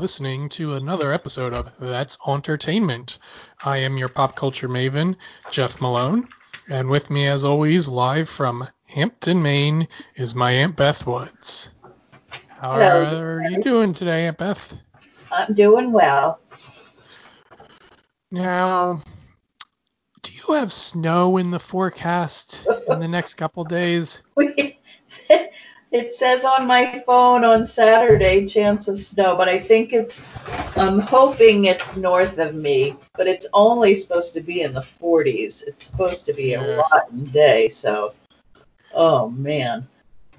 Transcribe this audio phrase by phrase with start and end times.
[0.00, 3.18] Listening to another episode of That's Auntertainment.
[3.62, 5.16] I am your pop culture maven,
[5.50, 6.26] Jeff Malone,
[6.70, 11.70] and with me, as always, live from Hampton, Maine, is my Aunt Beth Woods.
[12.48, 13.20] How Hello.
[13.20, 14.74] are you doing today, Aunt Beth?
[15.30, 16.40] I'm doing well.
[18.30, 19.02] Now,
[20.22, 24.22] do you have snow in the forecast in the next couple days?
[25.90, 30.22] it says on my phone on Saturday chance of snow, but I think it's
[30.76, 35.64] I'm hoping it's north of me, but it's only supposed to be in the 40s.
[35.66, 38.14] It's supposed to be a rotten day, so
[38.94, 39.86] oh man.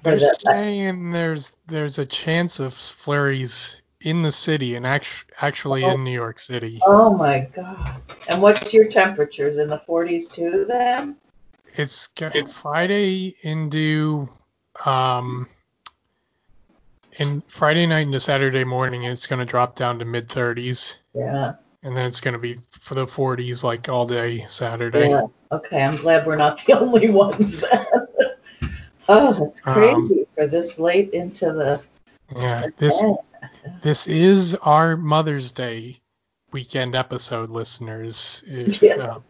[0.02, 4.84] They're For the- uh, saying there's there's a chance of flurries in the city and
[4.84, 5.96] act- actually in oh.
[5.96, 6.80] New York City.
[6.86, 8.00] oh my god.
[8.28, 11.16] And what's your temperatures in the 40s too then?
[11.74, 14.28] It's got Friday into
[14.86, 15.46] um
[17.18, 21.54] in Friday night into Saturday morning it's going to drop down to mid 30s Yeah.
[21.82, 25.10] and then it's going to be for the 40s like all day Saturday.
[25.10, 25.22] Yeah.
[25.50, 27.62] Okay, I'm glad we're not the only ones
[29.08, 31.82] oh, that's crazy Um, for this late into the
[32.34, 33.04] Yeah, this
[33.82, 35.98] this is our Mother's Day
[36.52, 38.42] weekend episode, listeners.
[38.46, 38.94] If, Yeah.
[38.94, 39.20] uh,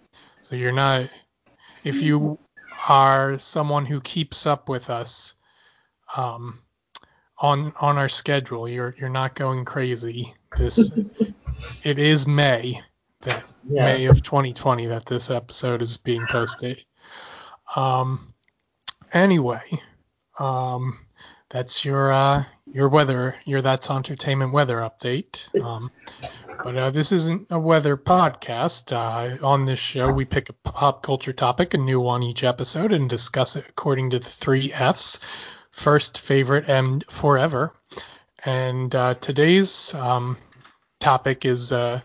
[0.42, 1.08] so you're not,
[1.84, 2.38] if you
[2.88, 5.34] are someone who keeps up with us
[6.16, 6.60] um,
[7.38, 10.34] on on our schedule, you're you're not going crazy.
[10.56, 10.92] This
[11.84, 12.80] it is May
[13.22, 13.84] that yeah.
[13.84, 16.82] May of 2020 that this episode is being posted.
[17.74, 18.34] Um,
[19.12, 19.62] anyway,
[20.38, 20.98] um,
[21.48, 25.48] that's your uh, your weather, your that's Auntertainment weather update.
[25.62, 25.90] Um,
[26.62, 28.92] but uh, this isn't a weather podcast.
[28.92, 32.92] Uh, on this show, we pick a pop culture topic, a new one each episode,
[32.92, 35.18] and discuss it according to the three Fs:
[35.72, 37.72] first, favorite, and forever.
[38.44, 40.36] And uh, today's um,
[41.00, 42.00] topic is uh,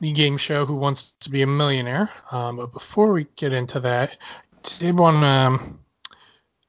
[0.00, 2.10] the game show Who Wants to Be a Millionaire.
[2.30, 4.16] Um, but before we get into that,
[4.52, 5.80] I did want to um,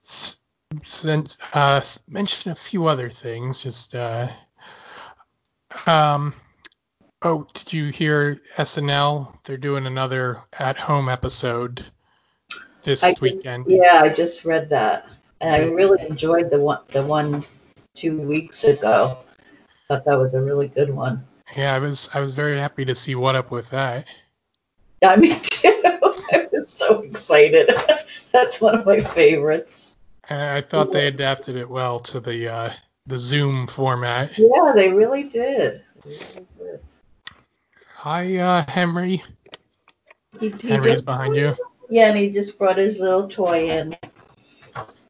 [0.05, 0.37] s-
[1.53, 3.63] uh, mention a few other things.
[3.63, 4.27] Just uh,
[5.85, 6.33] um,
[7.21, 9.33] oh, did you hear SNL?
[9.43, 11.85] They're doing another at-home episode
[12.83, 13.65] this I just- weekend.
[13.67, 15.07] yeah, I just read that,
[15.41, 17.43] and I really enjoyed the one the one
[17.95, 19.17] two weeks ago.
[19.87, 21.25] Thought that was a really good one.
[21.57, 24.05] Yeah, I was I was very happy to see what up with that.
[25.01, 25.81] Yeah, me too.
[26.31, 27.69] I was so excited.
[28.31, 29.95] That's one of my favorites.
[30.29, 32.69] And I thought they adapted it well to the uh,
[33.07, 34.37] the Zoom format.
[34.37, 35.81] Yeah, they really did.
[36.05, 36.79] They really did.
[37.99, 39.21] Hi, uh, Henry.
[40.39, 41.53] He, he Henry's behind you.
[41.89, 43.93] yeah, and he just brought his little toy in.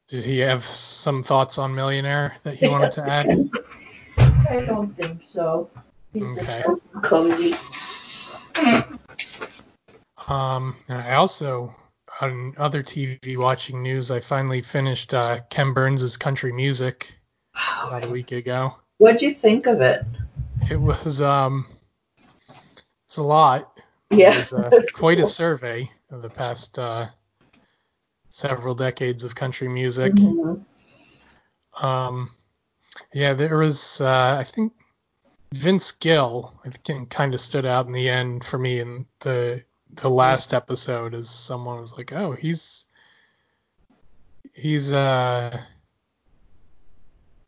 [0.08, 3.48] Did he have some thoughts on Millionaire that he wanted to add?
[4.18, 5.70] I don't think so.
[6.12, 6.62] He's Okay.
[6.64, 7.54] so cozy.
[10.26, 11.72] Um, and I also,
[12.20, 17.20] on other TV watching news, I finally finished uh, Ken Burns' Country Music
[17.86, 18.74] about a week ago.
[18.98, 20.04] What'd you think of it?
[20.68, 21.66] It was um,
[23.10, 23.76] it's a lot.
[24.08, 24.34] Yeah.
[24.34, 27.06] It was uh, quite a survey of the past uh,
[28.28, 30.12] several decades of country music.
[30.12, 30.64] Mhm.
[31.82, 32.30] Um,
[33.12, 34.74] yeah, there was, uh, I think
[35.52, 39.64] Vince Gill, I think, kind of stood out in the end for me in the
[39.92, 42.86] the last episode as someone was like, oh, he's
[44.54, 45.60] he's uh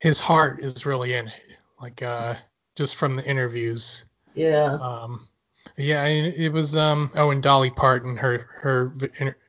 [0.01, 2.35] his heart is really in it, like uh
[2.75, 4.07] just from the interviews.
[4.35, 4.77] Yeah.
[4.81, 5.29] Um,
[5.77, 6.77] yeah, it, it was.
[6.77, 8.93] Um, oh, and Dolly Parton, her her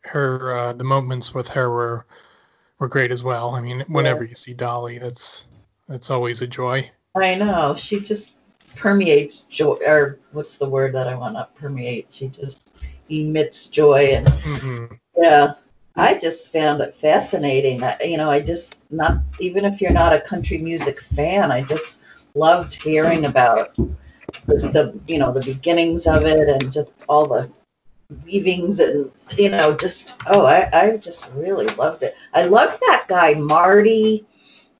[0.03, 2.05] her uh, the moments with her were
[2.79, 3.51] were great as well.
[3.51, 5.47] I mean, whenever you see Dolly, that's
[5.87, 6.89] that's always a joy.
[7.15, 7.75] I know.
[7.75, 8.33] She just
[8.75, 12.07] permeates joy, or what's the word that I want to permeate?
[12.09, 12.75] She just
[13.09, 14.85] emits joy, and hmm
[15.15, 15.53] yeah,
[15.95, 17.83] I just found it fascinating.
[17.83, 21.61] I, you know, I just not even if you're not a country music fan, I
[21.61, 22.01] just
[22.35, 23.77] loved hearing about
[24.45, 27.49] the, you know the beginnings of it and just all the
[28.25, 32.15] weavings and you know just oh I, I just really loved it.
[32.33, 34.25] I loved that guy Marty.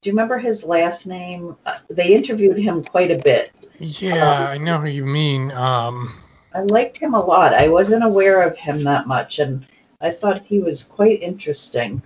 [0.01, 1.55] Do you remember his last name?
[1.65, 3.51] Uh, They interviewed him quite a bit.
[3.79, 5.51] Yeah, I know who you mean.
[5.53, 6.09] Um,
[6.53, 7.53] I liked him a lot.
[7.53, 9.65] I wasn't aware of him that much, and
[10.01, 12.01] I thought he was quite interesting.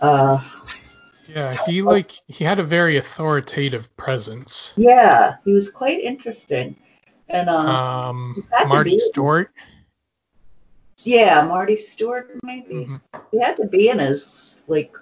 [0.00, 0.42] Uh,
[1.28, 4.74] yeah, he like he had a very authoritative presence.
[4.76, 6.76] yeah, he was quite interesting.
[7.28, 8.34] And uh, Um,
[8.66, 8.98] Marty be.
[8.98, 9.52] Stuart.
[11.04, 12.74] yeah, Marty Stuart maybe.
[12.86, 13.00] Mhm.
[13.30, 14.96] He had to be in his like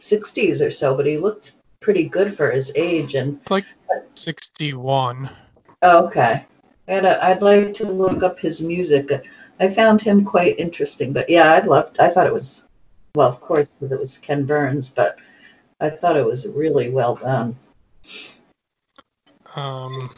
[0.00, 3.14] 60s or so, but he looked pretty good for his age.
[3.14, 3.64] And It's like
[4.14, 5.28] 61.
[5.82, 6.44] oh, okay,
[6.88, 9.10] I had a, I'd like to look up his music.
[9.60, 11.12] I found him quite interesting.
[11.12, 11.98] But yeah, I loved.
[12.00, 12.64] I thought it was
[13.14, 15.16] well, of course, because it was Ken Burns, but
[15.82, 17.56] I thought it was really well done.
[19.56, 20.14] Um,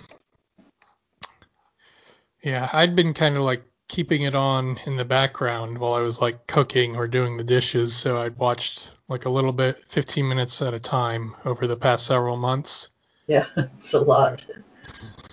[2.42, 6.20] yeah, I'd been kind of like keeping it on in the background while I was
[6.20, 10.60] like cooking or doing the dishes, so I'd watched like a little bit, 15 minutes
[10.60, 12.90] at a time over the past several months.
[13.26, 14.44] Yeah, it's a lot.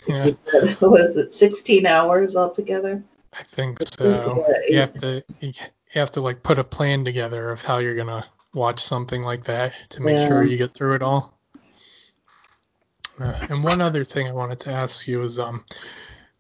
[0.08, 0.32] Yeah,
[0.80, 3.04] was it 16 hours altogether?
[3.34, 4.46] I think so.
[4.48, 7.80] Yeah, You have to you, you have to like put a plan together of how
[7.80, 11.38] you're gonna watch something like that to make sure you get through it all.
[13.20, 15.64] Uh, and one other thing I wanted to ask you is, um,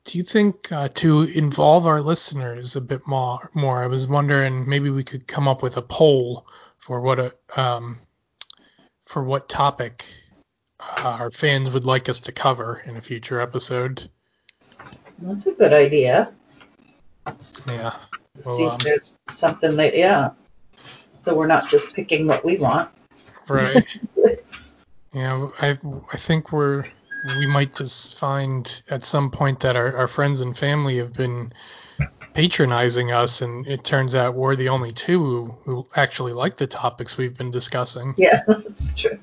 [0.05, 4.67] do you think uh, to involve our listeners a bit more, more, I was wondering
[4.67, 6.47] maybe we could come up with a poll
[6.77, 7.99] for what a um,
[9.03, 10.05] for what topic
[10.79, 14.07] uh, our fans would like us to cover in a future episode.
[15.19, 16.33] That's a good idea.
[17.67, 17.93] Yeah.
[18.43, 20.31] Well, See um, if there's something that, yeah.
[21.21, 22.89] So we're not just picking what we want.
[23.47, 23.85] Right.
[25.13, 25.77] yeah, I
[26.11, 26.85] I think we're
[27.39, 31.53] we might just find at some point that our, our friends and family have been
[32.33, 36.65] patronizing us and it turns out we're the only two who, who actually like the
[36.65, 38.13] topics we've been discussing.
[38.17, 39.19] Yeah, that's true.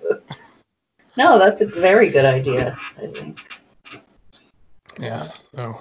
[1.17, 3.39] No, that's a very good idea, I think.
[5.01, 5.29] Yeah.
[5.55, 5.81] So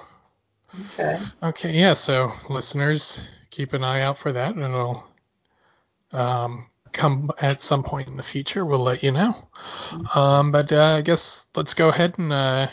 [0.98, 1.18] Okay.
[1.42, 5.06] okay, yeah, so listeners, keep an eye out for that and it'll
[6.12, 8.64] um come at some point in the future.
[8.64, 9.34] We'll let you know.
[10.14, 12.66] Um, but uh, I guess let's go ahead and uh,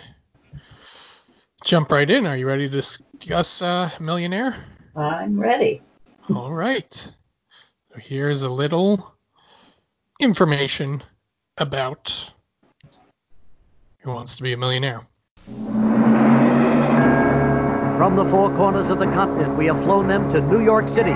[1.63, 2.25] jump right in.
[2.25, 4.55] Are you ready to discuss uh, Millionaire?
[4.95, 5.81] I'm ready.
[6.33, 6.91] All right.
[6.93, 7.11] So
[7.97, 9.13] here's a little
[10.19, 11.03] information
[11.57, 12.33] about
[13.99, 15.01] Who Wants to Be a Millionaire.
[17.97, 21.15] From the four corners of the continent, we have flown them to New York City.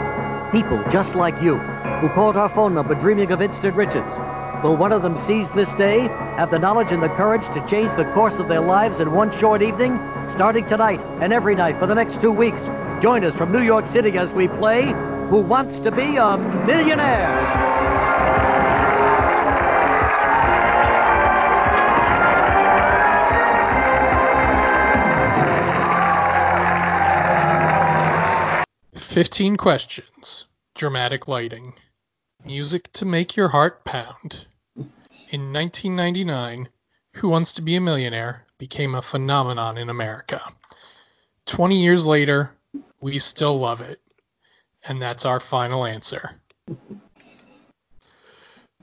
[0.51, 1.55] People just like you,
[1.99, 4.05] who called our phone number dreaming of instant riches.
[4.63, 6.01] Will one of them seize this day,
[6.37, 9.31] have the knowledge and the courage to change the course of their lives in one
[9.31, 9.97] short evening?
[10.29, 12.61] Starting tonight and every night for the next two weeks,
[13.01, 14.85] join us from New York City as we play
[15.29, 17.35] Who Wants to Be a Millionaire?
[28.93, 30.47] Fifteen questions.
[30.75, 31.73] Dramatic lighting.
[32.45, 34.45] Music to make your heart pound.
[34.75, 36.69] In 1999,
[37.15, 40.41] Who Wants to Be a Millionaire became a phenomenon in America.
[41.45, 42.51] 20 years later,
[43.01, 43.99] we still love it.
[44.87, 46.29] And that's our final answer.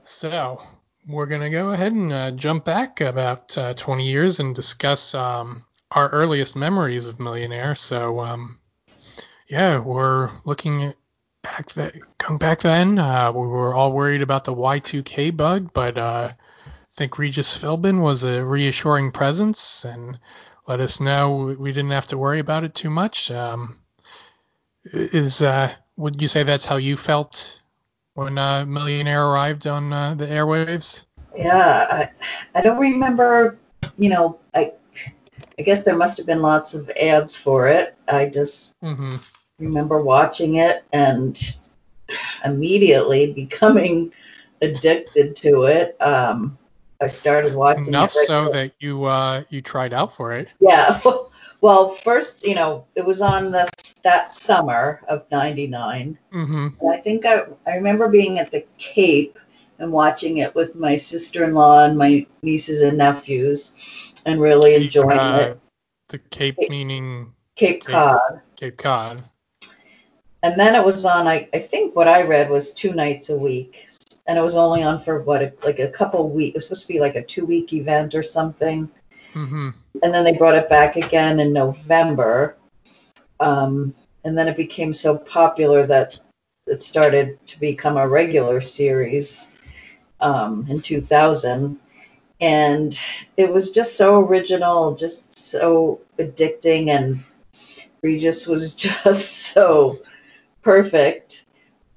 [0.04, 0.62] So,
[1.08, 5.14] we're going to go ahead and uh, jump back about uh, 20 years and discuss
[5.14, 7.74] um, our earliest memories of Millionaire.
[7.74, 8.58] So, um,
[9.48, 10.96] yeah, we're looking at
[11.46, 12.98] back that going back then.
[12.98, 18.00] Uh, we were all worried about the Y2K bug, but uh, I think Regis Philbin
[18.00, 20.18] was a reassuring presence and
[20.66, 23.30] let us know we didn't have to worry about it too much.
[23.30, 23.78] Um,
[24.84, 27.62] is uh, would you say that's how you felt
[28.14, 31.04] when uh, Millionaire arrived on uh, the airwaves?
[31.36, 32.10] Yeah, I,
[32.58, 33.58] I don't remember,
[33.98, 34.72] you know, I,
[35.58, 37.94] I guess there must have been lots of ads for it.
[38.08, 39.16] I just Mm-hmm.
[39.60, 41.56] Remember watching it and
[42.44, 44.12] immediately becoming
[44.62, 45.96] addicted to it.
[46.00, 46.56] Um,
[47.00, 48.18] I started watching Enough it.
[48.18, 48.52] right so away.
[48.52, 50.48] that you uh, you tried out for it.
[50.60, 51.00] Yeah.
[51.62, 53.70] Well, first, you know, it was on this
[54.02, 56.66] that summer of '99, Mm-hmm.
[56.80, 59.38] and I think I I remember being at the Cape
[59.78, 63.72] and watching it with my sister-in-law and my nieces and nephews,
[64.26, 65.60] and really enjoying Uh, it.
[66.08, 67.90] the Cape meaning Cape Cape.
[67.90, 68.40] Cod.
[68.56, 69.24] Cape Cod.
[70.46, 71.26] And then it was on.
[71.26, 73.88] I, I think what I read was two nights a week,
[74.28, 76.50] and it was only on for what like a couple weeks.
[76.50, 78.88] It was supposed to be like a two-week event or something.
[79.34, 79.70] Mm-hmm.
[80.02, 82.56] and then they brought it back again in November.
[83.40, 83.92] Um,
[84.24, 86.18] and then it became so popular that
[86.68, 89.48] it started to become a regular series
[90.20, 91.76] um, in 2000.
[92.40, 92.98] And
[93.36, 97.22] it was just so original, just so addicting, and
[98.00, 99.98] Regis was just so
[100.66, 101.44] perfect.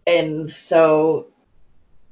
[0.05, 1.27] And so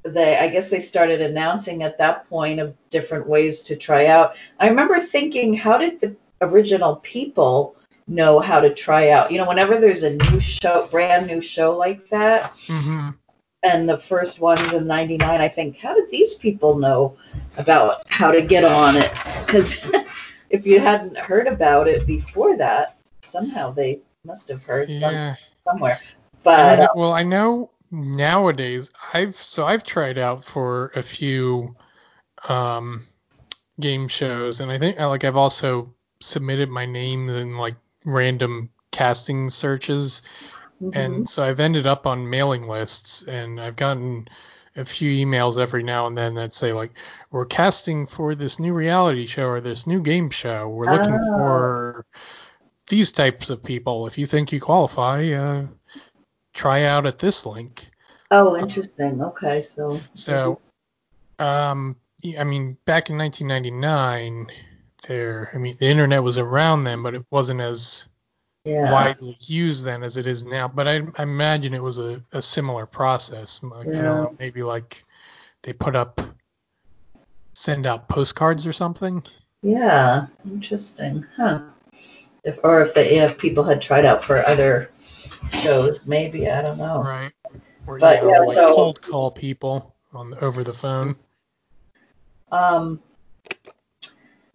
[0.02, 4.34] they, I guess they started announcing at that point of different ways to try out.
[4.58, 7.76] I remember thinking, how did the original people
[8.08, 9.30] know how to try out?
[9.30, 13.10] You know, whenever there's a new show, brand new show like that, Mm-hmm.
[13.62, 17.16] and the first ones in 99 i think how did these people know
[17.56, 19.10] about how to get on it
[19.44, 19.80] because
[20.50, 25.34] if you hadn't heard about it before that somehow they must have heard some,
[25.64, 25.98] somewhere
[26.56, 31.76] but know- uh, well, I know nowadays I've so I've tried out for a few
[32.48, 33.04] um,
[33.80, 39.48] game shows, and I think like I've also submitted my name in like random casting
[39.48, 40.22] searches,
[40.82, 40.94] mhm.
[40.96, 44.28] and so I've ended up on mailing lists, and I've gotten
[44.76, 46.92] a few emails every now and then that say like
[47.32, 50.68] we're casting for this new reality show or this new game show.
[50.68, 51.30] We're looking Oh.
[51.32, 52.06] for
[52.88, 54.06] these types of people.
[54.06, 55.66] If you think you qualify, uh,
[56.58, 57.88] try out at this link.
[58.32, 60.60] oh interesting okay so So,
[61.38, 61.94] um,
[62.36, 64.48] I mean, back in 1999,
[65.06, 68.08] there, I mean, the internet was around then, but it wasn't as
[68.64, 70.66] yeah widely used then as it is now.
[70.66, 73.62] But I, I imagine it was a, a similar process.
[73.62, 74.02] Like, Yeah.
[74.02, 75.02] don't know, maybe like
[75.62, 76.20] they put up,
[77.54, 79.22] send out postcards or something.
[79.62, 81.60] yeah interesting huh
[82.44, 84.90] if or if they if people had tried out for other
[85.62, 87.32] shows maybe i don't know Right.
[87.86, 87.98] Or.
[87.98, 91.16] But, yeah, yeah, like so- cold call people on the, over the phone.
[92.52, 93.00] Um,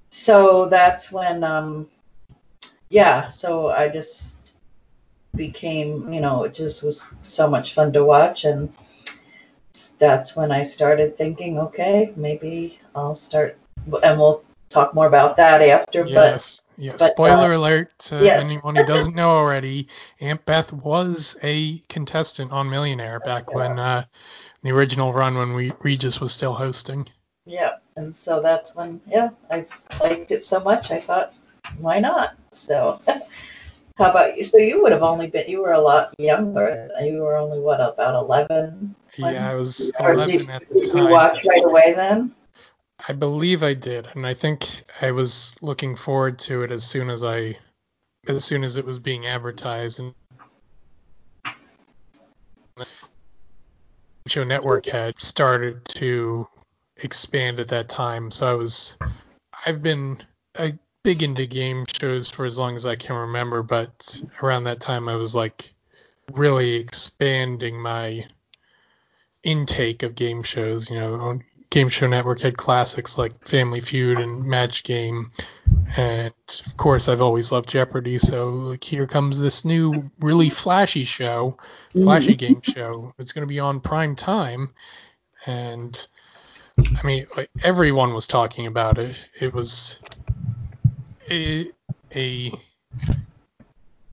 [0.10, 1.88] so that's when, um,
[2.90, 4.56] yeah, so I just
[5.36, 8.46] became, you know, it just was so much fun to watch.
[8.46, 8.72] And
[9.98, 13.58] that's when I started thinking, okay, maybe I'll start,
[14.04, 16.06] and we'll talk more about that after.
[16.06, 16.64] Yes.
[16.78, 16.94] Yeah.
[16.94, 18.44] but, Spoiler alert to yes.
[18.44, 19.88] anyone who doesn't know already.
[20.20, 24.06] Aunt Beth was a contestant on Millionaire back when uh,
[24.64, 27.08] the original run when we Regis was still hosting.
[27.46, 29.66] Yeah, and so that's when, yeah, I
[30.02, 31.34] liked it so much, I thought,
[31.78, 32.36] why not?
[32.52, 33.02] So.
[33.96, 34.44] How about you?
[34.44, 36.90] So you would have only been, you were a lot younger.
[37.00, 38.96] You were only, what, about 11?
[39.18, 42.34] Yeah, I was Or 11 did, at the did you watch right away then?
[43.08, 44.66] I believe I did, and I think
[45.02, 47.58] I was looking forward to it as soon as I,
[48.28, 50.00] as soon as it was being advertised.
[50.00, 50.14] And
[54.28, 56.48] Show Network had started to
[57.04, 58.98] expand at that time, so I was,
[59.66, 60.18] I've been
[60.56, 64.80] a big into game shows for as long as I can remember, but around that
[64.80, 65.74] time I was like
[66.32, 68.26] really expanding my
[69.44, 70.90] intake of game shows.
[70.90, 71.40] You know,
[71.74, 75.32] Game Show Network had classics like Family Feud and Match Game,
[75.98, 76.32] and
[76.68, 78.20] of course I've always loved Jeopardy.
[78.20, 81.58] So like here comes this new really flashy show,
[81.94, 82.54] flashy mm-hmm.
[82.54, 83.16] game show.
[83.18, 84.70] It's going to be on prime time,
[85.48, 86.08] and
[86.78, 89.16] I mean like everyone was talking about it.
[89.42, 90.00] It was
[91.32, 91.72] a,
[92.16, 92.52] a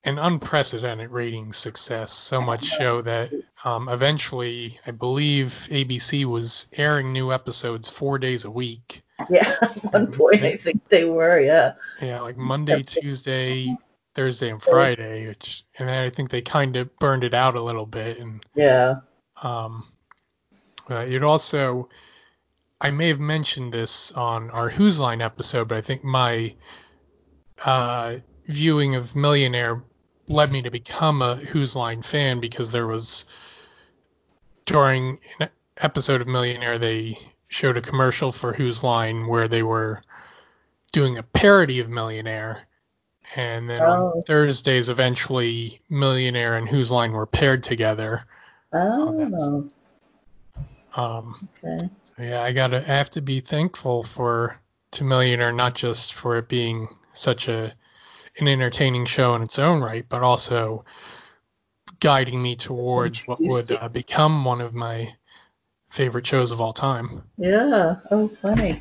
[0.05, 2.13] an unprecedented rating success.
[2.13, 3.33] So much so that
[3.65, 9.03] um, eventually, I believe ABC was airing new episodes four days a week.
[9.29, 11.75] Yeah, at one point I think they were, yeah.
[12.01, 13.77] Yeah, like Monday, Tuesday,
[14.15, 15.29] Thursday, and Friday.
[15.29, 18.19] Which, and then I think they kind of burned it out a little bit.
[18.19, 19.01] And Yeah.
[19.43, 19.85] um,
[20.89, 21.91] uh, it also,
[22.81, 26.55] I may have mentioned this on our Whose Line episode, but I think my
[27.63, 28.17] uh,
[28.47, 29.83] viewing of Millionaire
[30.31, 33.27] led me to become a Whose Line fan because there was
[34.65, 37.19] during an episode of Millionaire they
[37.49, 40.01] showed a commercial for Whose Line where they were
[40.93, 42.67] doing a parody of Millionaire.
[43.37, 44.23] And then on Oh.
[44.27, 48.25] Thursdays, eventually, Millionaire and Whose Line were paired together.
[48.73, 49.69] Oh,
[50.95, 51.89] Um, okay.
[52.03, 54.57] so yeah, I gotta I have to be thankful for
[54.93, 57.73] to Millionaire, not just for it being such a
[58.39, 60.85] an entertaining show in its own right, but also
[62.01, 65.15] guiding me towards what would uh, become one of my
[65.91, 67.23] favorite shows of all time.
[67.37, 67.97] Yeah.
[68.11, 68.81] Oh, funny.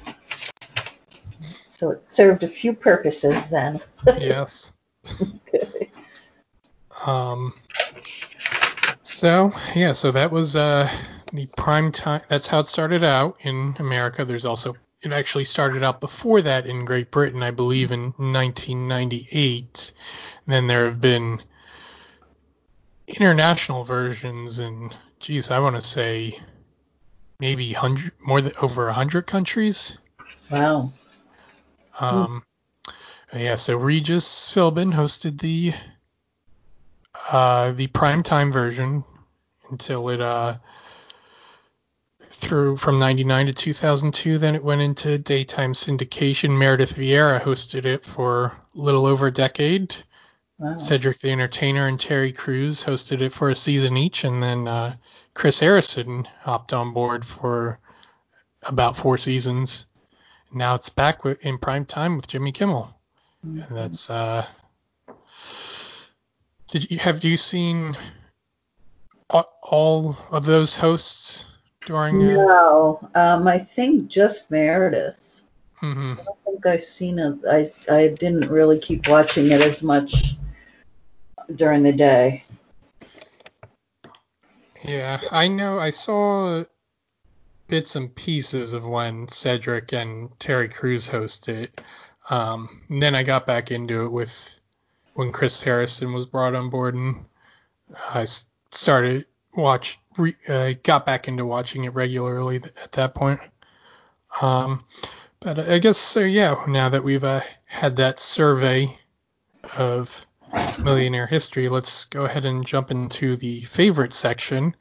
[1.41, 3.79] So it served a few purposes then.
[4.19, 4.73] yes.
[7.05, 7.53] Um.
[9.01, 10.89] So yeah, so that was uh
[11.31, 12.21] the prime time.
[12.27, 14.25] That's how it started out in America.
[14.25, 19.93] There's also it actually started out before that in Great Britain, I believe, in 1998.
[20.45, 21.41] then there have been
[23.07, 26.37] international versions in, geez, I want to say
[27.39, 29.99] maybe hundred more than over a hundred countries.
[30.49, 30.91] Wow.
[31.99, 32.43] Um,
[33.33, 35.73] yeah, so Regis Philbin hosted the
[37.31, 39.03] uh, the primetime version
[39.69, 40.57] until it uh,
[42.39, 44.37] through from 99 to 2002.
[44.37, 46.57] Then it went into daytime syndication.
[46.57, 49.95] Meredith Vieira hosted it for a little over a decade.
[50.57, 50.75] Wow.
[50.77, 54.95] Cedric the Entertainer and Terry Crews hosted it for a season each, and then uh,
[55.33, 57.79] Chris Harrison hopped on board for
[58.63, 59.85] about four seasons.
[60.51, 62.93] Now it's back with, in prime time with Jimmy Kimmel,
[63.45, 63.61] Mm-hmm.
[63.61, 64.09] and that's.
[64.09, 64.45] Uh,
[66.67, 67.95] did you have you seen
[69.29, 71.47] all of those hosts
[71.89, 72.15] during?
[72.21, 75.41] Uh, No, um, I think just Meredith.
[75.81, 76.19] mhm.
[76.19, 77.35] I don't think I've seen it.
[77.49, 80.35] I I didn't really keep watching it as much
[81.55, 82.43] during the day.
[84.83, 85.77] Yeah, I know.
[85.79, 86.63] I saw
[87.67, 91.69] bits and pieces of when Cedric and Terry Crews hosted.
[92.29, 94.59] Um, and then I got back into it with
[95.15, 97.25] when Chris Harrison was brought on board, and
[98.13, 98.25] I
[98.71, 99.99] started watch.
[100.19, 103.39] Re, uh, got back into watching it regularly at that point.
[104.41, 104.83] Um,
[105.39, 106.19] but I guess so.
[106.19, 108.95] Yeah, now that we've uh, had that survey
[109.77, 110.25] of
[110.83, 114.75] millionaire history, let's go ahead and jump into the favorite section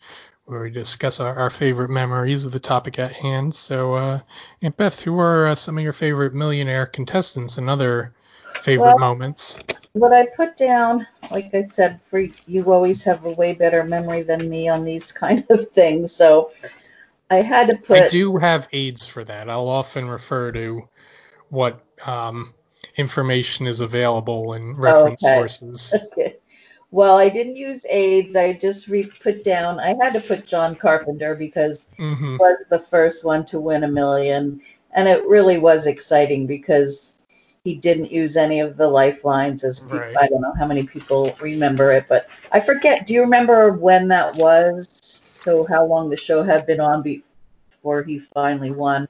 [0.44, 3.54] where we discuss our, our favorite memories of the topic at hand.
[3.54, 4.20] So, uh,
[4.62, 8.14] Aunt Beth, who are uh, some of your favorite millionaire contestants and other
[8.60, 9.60] favorite Well- moments?
[9.92, 14.22] What I put down, like I said, for you always have a way better memory
[14.22, 16.12] than me on these kind of things.
[16.12, 16.50] So
[17.30, 17.98] I had to put.
[17.98, 19.48] I do have aids for that.
[19.50, 20.88] I'll often refer to
[21.50, 22.54] what um,
[22.96, 25.26] information is available in reference Okay.
[25.26, 25.98] sources.
[26.12, 26.36] Okay.
[26.90, 28.36] Well, I didn't use AIDS.
[28.36, 29.80] I just re- put down.
[29.80, 33.88] I had to put John Carpenter because hmm was the first one to win a
[33.88, 34.60] million,
[34.92, 37.17] and it really was exciting because
[37.64, 39.64] he didn't use any of the lifelines.
[39.64, 40.16] As people, Right.
[40.18, 43.06] I don't know how many people remember it, but I forget.
[43.06, 44.88] Do you remember when that was?
[45.30, 49.08] So how long the show had been on before he finally won?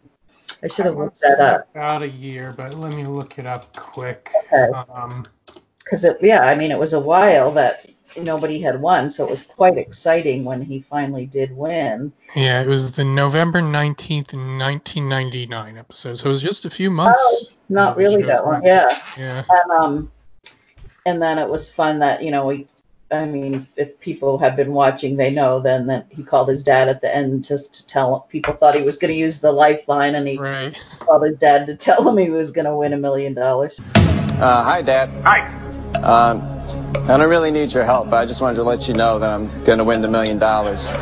[0.62, 1.69] I should have looked that up.
[1.75, 4.31] About a year, but let me look it up quick.
[4.52, 4.73] Okay.
[4.93, 5.26] Um,
[5.85, 9.30] Because it, yeah, I mean, it was a while that nobody had won, so it
[9.30, 12.12] was quite exciting when he finally did win.
[12.34, 17.21] yeah, it was the November 19th, 1999 episode, so it was just a few months.
[17.23, 18.88] Oh, Not really that long, yeah.
[19.18, 19.44] Yeah.
[19.49, 20.12] And um,
[21.06, 22.66] and then it was fun that you know we,
[23.10, 26.88] I mean, if people have been watching, they know then that he called his dad
[26.88, 30.14] at the end just to tell people thought he was going to use the lifeline,
[30.14, 30.78] and he Right.
[30.99, 33.80] called his dad to tell him he was going to win a million dollars.
[34.40, 35.08] Uh, hi, Dad.
[35.25, 35.40] Hi.
[36.02, 36.57] Um,
[36.94, 39.30] I don't really need your help, but I just wanted to let you know that
[39.30, 40.92] I'm going to win the million dollars.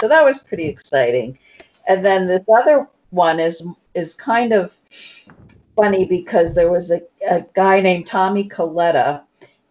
[0.00, 1.38] So that was pretty exciting.
[1.88, 4.76] And then this other one is is kind of
[5.76, 9.22] funny because there was a, a guy named Tommy Coletta,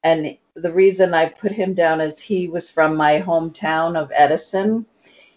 [0.04, 4.86] and the reason I put him down is he was from my hometown of Edison,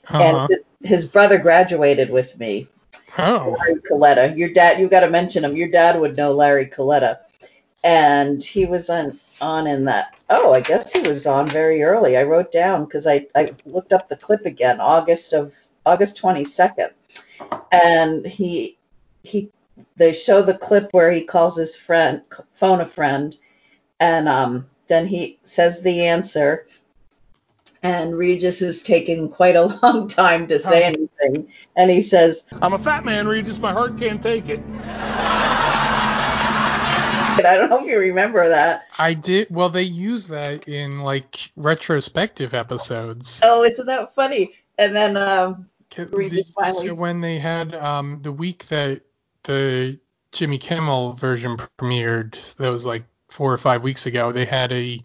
[0.08, 0.46] Uh-huh.
[0.50, 2.68] and his brother graduated with me.
[3.18, 3.56] Oh.
[3.58, 4.36] Larry Coletta.
[4.36, 5.56] Your dad, you got to mention him.
[5.56, 7.18] Your dad would know Larry Coletta,
[7.82, 10.14] and he was on on in that.
[10.28, 12.16] Oh, I guess he was on very early.
[12.16, 16.44] I wrote down because I I looked up the clip again, August of August twenty
[16.44, 16.90] second,
[17.72, 18.78] and he
[19.22, 19.50] he
[19.96, 22.22] they show the clip where he calls his friend
[22.54, 23.36] phone a friend,
[24.00, 26.66] and um then he says the answer.
[27.86, 30.86] And Regis is taking quite a long time to say Oh.
[30.86, 31.48] anything.
[31.76, 33.60] And he says, I'm a fat man, Regis.
[33.60, 34.58] My heart can't take it.
[37.38, 38.86] I don't know if you remember that.
[38.98, 39.48] I did.
[39.50, 43.40] Well, they use that in like retrospective episodes.
[43.44, 44.52] Oh, isn't that funny?
[44.78, 49.02] And then, um, Ca- Regis the- finally- so when they had um the week that
[49.44, 50.00] the
[50.32, 54.32] Jimmy Kimmel version premiered, that was like four or five weeks ago.
[54.32, 55.00] They had a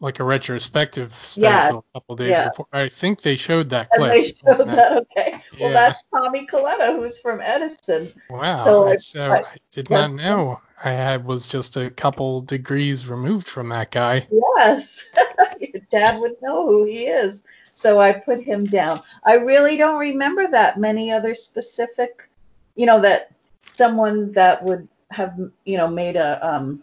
[0.00, 2.48] like a retrospective special Yeah, a couple days yeah.
[2.48, 2.66] before.
[2.72, 4.12] I think they showed that clip.
[4.12, 4.92] and they showed on that.
[4.98, 5.40] Okay.
[5.60, 8.12] Well, that's Tommy Coletta, who's from Edison.
[8.30, 8.64] Wow.
[8.64, 10.06] So, I- so but- I did yeah.
[10.06, 10.60] not know.
[10.84, 14.28] I had was just a couple degrees removed from that guy.
[14.56, 15.04] Yes.
[15.60, 17.42] Your dad would know who he is.
[17.74, 19.00] So I put him down.
[19.24, 22.28] I really don't remember that many other specific,
[22.76, 23.32] you know, that
[23.72, 26.82] someone that would have, you know, made a um,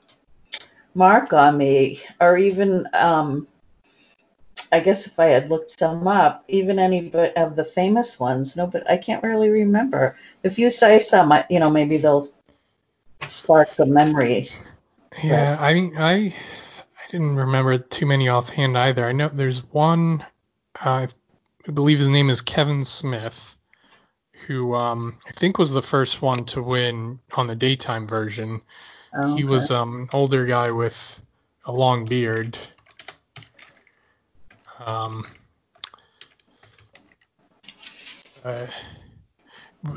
[0.96, 3.48] mark on me, or even, um,
[4.72, 8.56] I guess if I had looked some up, even any of the famous ones.
[8.56, 10.18] No, but I can't really remember.
[10.42, 12.30] If you say some, I, you know, maybe they'll
[13.28, 14.48] spark the memory.
[15.24, 16.34] Yeah, I mean, I
[17.06, 19.06] I didn't remember too many offhand either.
[19.06, 20.26] I know there's one,
[20.84, 21.08] uh,
[21.68, 23.58] I believe his name is Kevin Smith,
[24.48, 28.62] who um, I think was the first one to win on the daytime version.
[29.18, 31.24] Oh, He was um, an older guy with
[31.66, 32.58] a long beard.
[34.86, 35.26] Um,
[38.44, 38.68] uh,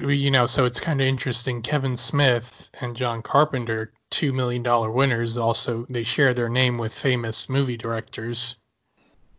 [0.01, 1.63] you know, so it's kind of interesting.
[1.63, 6.95] Kevin Smith and John Carpenter, two million dollar winners, also they share their name with
[6.95, 8.57] famous movie directors.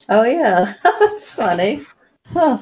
[0.10, 1.86] Oh yeah, that's funny.
[2.28, 2.60] Huh.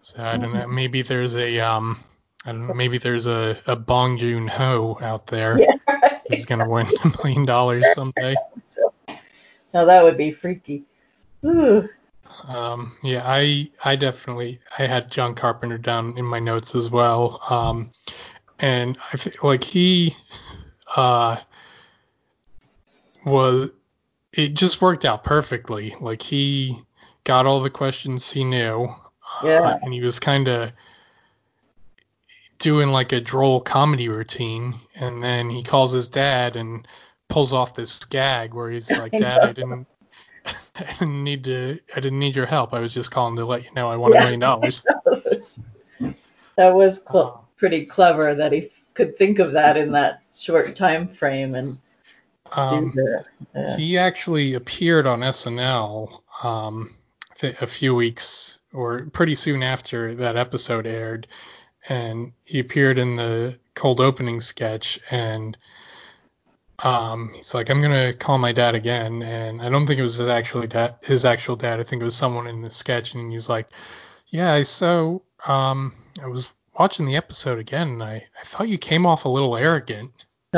[0.00, 0.66] So I don't know.
[0.66, 1.98] Maybe there's a um,
[2.46, 2.52] I.
[2.52, 6.20] Maybe there's a a Bong Joon Ho out there Yeah, right.
[6.28, 8.36] who's gonna win a million dollars someday.
[9.72, 10.84] Now that would be freaky.
[11.44, 11.88] Ooh.
[12.46, 17.40] Um, yeah, I I definitely I had John Carpenter down in my notes as well.
[17.50, 17.90] Um,
[18.60, 20.14] and I think like he
[20.96, 21.38] uh
[23.26, 23.72] was
[24.32, 25.94] it just worked out perfectly.
[26.00, 26.78] Like he
[27.24, 28.88] got all the questions he knew.
[29.42, 30.70] uh, and he was kind of
[32.58, 36.86] doing like a droll comedy routine, and then he calls his dad and
[37.28, 39.86] pulls off this gag where he's like, "Dad, I didn't."
[40.76, 41.78] I didn't need to.
[41.94, 42.74] I didn't need your help.
[42.74, 44.84] I was just calling to let you know I won a million dollars.
[46.56, 50.74] that was cl- Uh, pretty clever that he could think of that in that short
[50.76, 51.80] time frame and do
[52.52, 52.94] Um.
[53.54, 53.76] Yeah.
[53.76, 56.90] he actually appeared on SNL um,
[57.38, 61.26] th- a few weeks or pretty soon after that episode aired,
[61.88, 65.56] and he appeared in the cold opening sketch and.
[66.82, 70.16] Um, he's like, I'm gonna call my dad again, and I don't think it was
[70.16, 71.78] his actually dad, his actual dad.
[71.78, 73.68] I think it was someone in the sketch, and he's like,
[74.26, 79.06] Yeah, so um, I was watching the episode again, and I, I thought you came
[79.06, 80.12] off a little arrogant.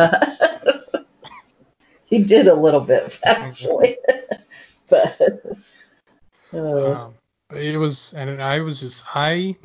[2.07, 3.97] he did a little bit actually,
[4.89, 5.21] but
[6.53, 7.15] uh, Um,
[7.49, 9.57] but it was, and I was just, I,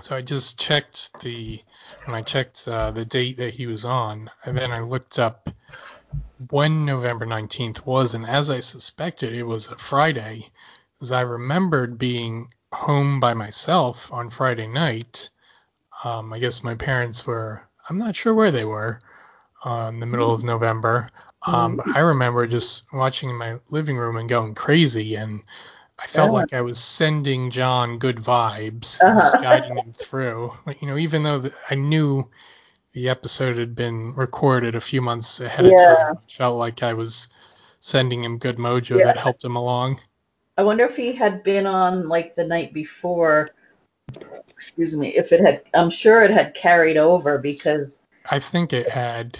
[0.00, 1.60] so I just checked the,
[2.04, 5.48] when I checked uh, the date that he was on, and then I looked up
[6.48, 10.48] when November 19th was, and as I suspected, it was a Friday,
[10.94, 15.30] because I remembered being home by myself on Friday night.
[16.04, 19.00] Um, I guess my parents were, I'm not sure where they were,
[19.64, 21.10] uh, in the middle of November.
[21.46, 25.42] Um, I remember just watching in my living room and going crazy, and
[26.02, 26.38] I felt Yeah.
[26.38, 29.18] like I was sending John good vibes, Uh-huh.
[29.18, 30.52] just guiding him through.
[30.66, 32.30] Like, you know, even though the, I knew
[32.92, 36.94] the episode had been recorded a few months ahead of time, I felt like I
[36.94, 37.28] was
[37.80, 39.06] sending him good mojo Yeah.
[39.06, 40.00] that helped him along.
[40.56, 43.48] I wonder if he had been on like the night before.
[44.48, 45.08] Excuse me.
[45.08, 49.38] If it had, I'm sure it had carried over because I think it had.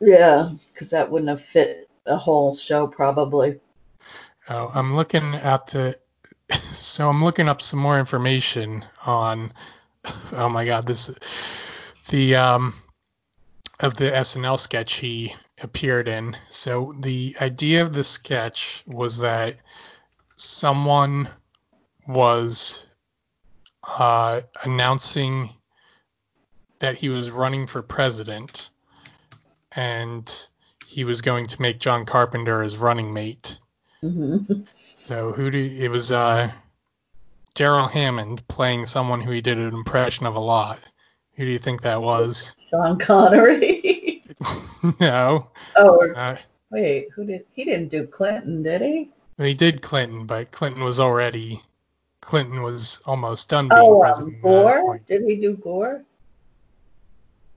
[0.00, 3.58] yeah, because that wouldn't have fit a whole show probably.
[4.48, 5.98] Oh, I'm looking at the.
[6.76, 9.52] So I'm looking up some more information on.
[10.32, 11.10] Oh my God, this
[12.10, 12.74] the um
[13.80, 16.36] of the SNL sketch he appeared in.
[16.48, 19.56] So the idea of the sketch was that
[20.36, 21.28] someone
[22.06, 22.86] was
[23.82, 25.50] uh, announcing
[26.78, 28.70] that he was running for president,
[29.72, 30.48] and
[30.86, 33.58] he was going to make John Carpenter his running mate.
[34.00, 34.38] Hmm
[34.94, 36.50] So who do it was uh
[37.54, 40.78] Darrell Hammond playing someone who he did an impression of a lot.
[41.36, 42.56] Who do you think that was?
[42.70, 44.22] Sean Connery.
[45.00, 45.48] no.
[45.76, 46.36] oh, Uh,
[46.70, 49.10] wait, who did he didn't do Clinton, did he?
[49.38, 51.60] he did Clinton, but Clinton was already
[52.20, 54.34] Clinton was almost done being Oh, president.
[54.36, 55.00] um, Gore.
[55.06, 56.04] Did he do Gore?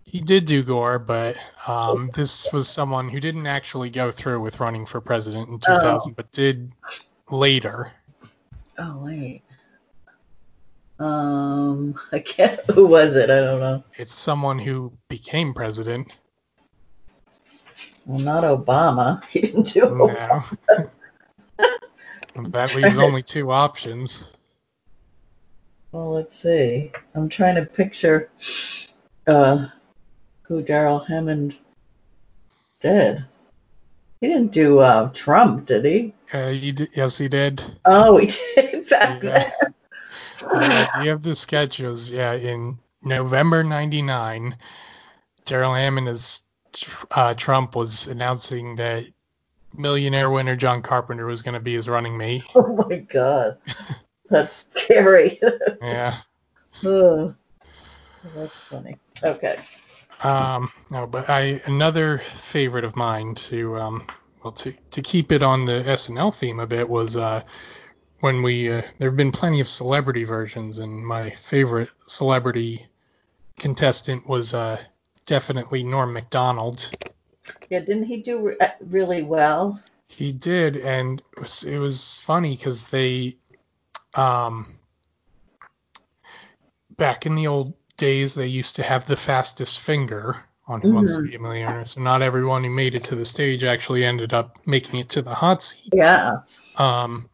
[0.10, 4.60] He did do Gore, but um, this was someone who didn't actually go through with
[4.60, 6.72] running for president in 2000, but did
[7.30, 7.92] later.
[8.80, 9.44] Oh wait.
[10.98, 12.60] Um, I can't.
[12.72, 13.30] Who was it?
[13.30, 13.84] I don't know.
[14.00, 16.12] It's someone who became president.
[18.08, 19.24] Well, not Obama.
[19.30, 20.58] He didn't do Obama.
[22.36, 24.34] That leaves only two options.
[25.92, 26.94] Well, let's see.
[27.14, 28.30] I'm trying to picture
[29.28, 29.68] uh,
[30.50, 31.56] who Darrell Hammond
[32.82, 33.24] did.
[34.20, 36.14] He didn't do uh, Trump, did he?
[36.34, 37.64] Uh, you d- yes, he did.
[37.86, 39.50] Oh, he did back Yeah.
[39.62, 39.74] then.
[40.42, 44.58] The idea of the sketch was, yeah, in November '99,
[45.46, 46.42] Darrell Hammond as
[47.12, 49.06] uh, Trump was announcing that
[49.78, 52.44] millionaire winner John Carpenter was going to be his running mate.
[52.56, 53.58] Oh my God,
[54.30, 55.40] that's scary.
[55.82, 56.18] Yeah.
[56.86, 57.36] Ugh.
[58.36, 58.98] that's funny.
[59.24, 59.58] Okay.
[60.22, 64.08] Um, no, but I another favorite of mine to um,
[64.44, 67.44] well to to keep it on the SNL theme a bit was uh
[68.20, 72.86] when we uh, there have been plenty of celebrity versions and my favorite celebrity
[73.58, 74.78] contestant was uh
[75.26, 76.92] definitely Norm Macdonald.
[77.70, 79.82] Yeah, didn't he do re- uh, really well?
[80.08, 83.38] He did, and it was, it was funny because they,
[84.16, 84.80] um,
[86.98, 90.36] back in the old days they used to have the fastest finger
[90.68, 91.86] on Who Wants to Be a Millionaire.
[91.86, 95.22] So not everyone who made it to the stage actually ended up making it to
[95.22, 95.90] the hot seat.
[95.94, 96.42] Yeah.
[96.78, 97.30] Um,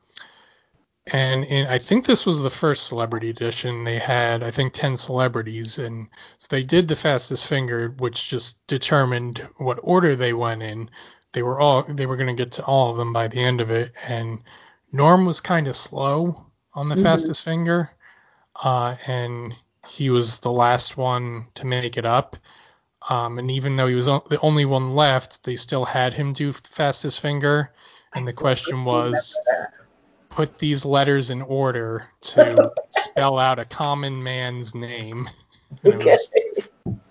[1.12, 3.84] and in, I think this was the first celebrity edition.
[3.84, 5.78] They had, I think, 10 celebrities.
[5.78, 6.08] And
[6.40, 10.90] so they did the fastest finger, which just determined what order they went in.
[11.34, 13.62] They were all, they were going to get to all of them by the end
[13.62, 13.92] of it.
[14.08, 14.40] And
[14.94, 17.04] Norm was kind of slow on the mm-hmm.
[17.04, 17.92] fastest finger.
[18.64, 19.54] Uh, and
[19.88, 22.38] he was the last one to make it up.
[23.08, 26.52] Um, and even though he was the only one left, they still had him do
[26.52, 27.72] fastest finger.
[28.14, 29.38] And the question was,
[30.30, 35.30] put these letters in order to spell out a common man's name.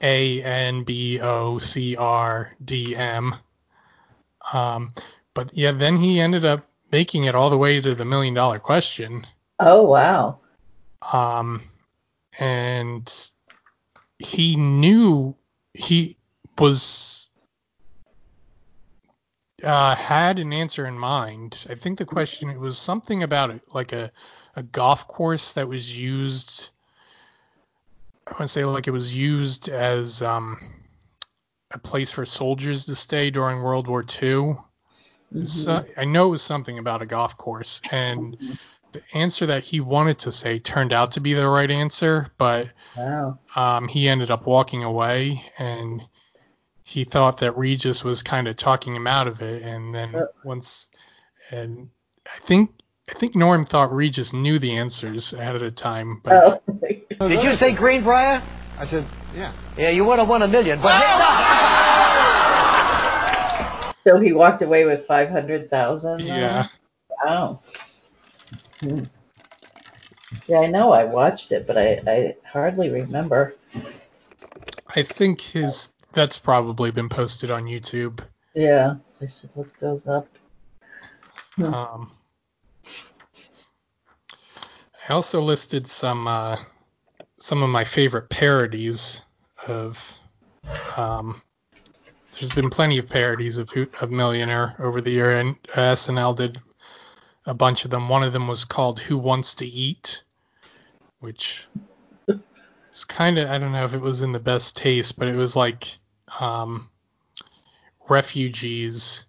[0.01, 3.35] A N B O C R D M.
[4.53, 4.93] Um,
[5.33, 8.59] but yeah, then he ended up making it all the way to the million dollar
[8.59, 9.27] question.
[9.59, 10.39] Oh wow.
[11.13, 11.63] Um,
[12.39, 13.31] and
[14.19, 15.37] he knew
[15.73, 16.17] he
[16.59, 17.29] was
[19.63, 21.67] uh, had an answer in mind.
[21.71, 24.13] I think the question it was something about it, like a
[24.57, 26.71] a golf course that was used.
[28.27, 30.59] I want to say like it was used as um,
[31.71, 34.57] a place for soldiers to stay during World War II.
[35.33, 35.45] Mm-hmm.
[35.45, 38.37] So, I know it was something about a golf course, and
[38.95, 42.71] the answer that he wanted to say turned out to be the right answer, but
[42.97, 43.39] wow.
[43.55, 46.03] um, he ended up walking away, and
[46.83, 50.27] he thought that Regis was kind of talking him out of it, and then uh,
[50.45, 50.89] once,
[51.51, 51.91] and
[52.27, 52.71] I think
[53.09, 56.21] I think Norm thought Regis knew the answers ahead of time.
[56.23, 56.63] But
[57.21, 57.29] oh.
[57.29, 58.43] Did you say Greenbrier?
[58.79, 59.05] I said,
[59.37, 59.53] yeah.
[59.77, 61.01] Yeah, you would have won a million, but.
[64.07, 66.21] so he walked away with five hundred thousand.
[66.21, 66.67] Yeah.
[67.25, 67.61] Wow.
[68.81, 69.01] Hmm.
[70.47, 73.55] Yeah, I know I watched it, but I, I hardly remember.
[74.95, 78.25] I think his that's probably been posted on YouTube.
[78.55, 80.29] Yeah, I should look those up.
[81.57, 81.75] Hmm.
[81.75, 82.13] Um,
[85.09, 86.57] I also listed some uh,
[87.37, 89.23] some of my favorite parodies
[89.67, 90.21] of.
[90.97, 91.41] Um,
[92.33, 96.59] there's been plenty of parodies of of Millionaire over the year, and SNL did
[97.47, 98.09] a bunch of them.
[98.09, 100.25] One of them was called Who Wants to Eat,
[101.21, 101.67] which
[102.93, 105.37] is kind of I don't know if it was in the best taste, but it
[105.37, 105.99] was like
[106.41, 106.89] um,
[108.09, 109.27] refugees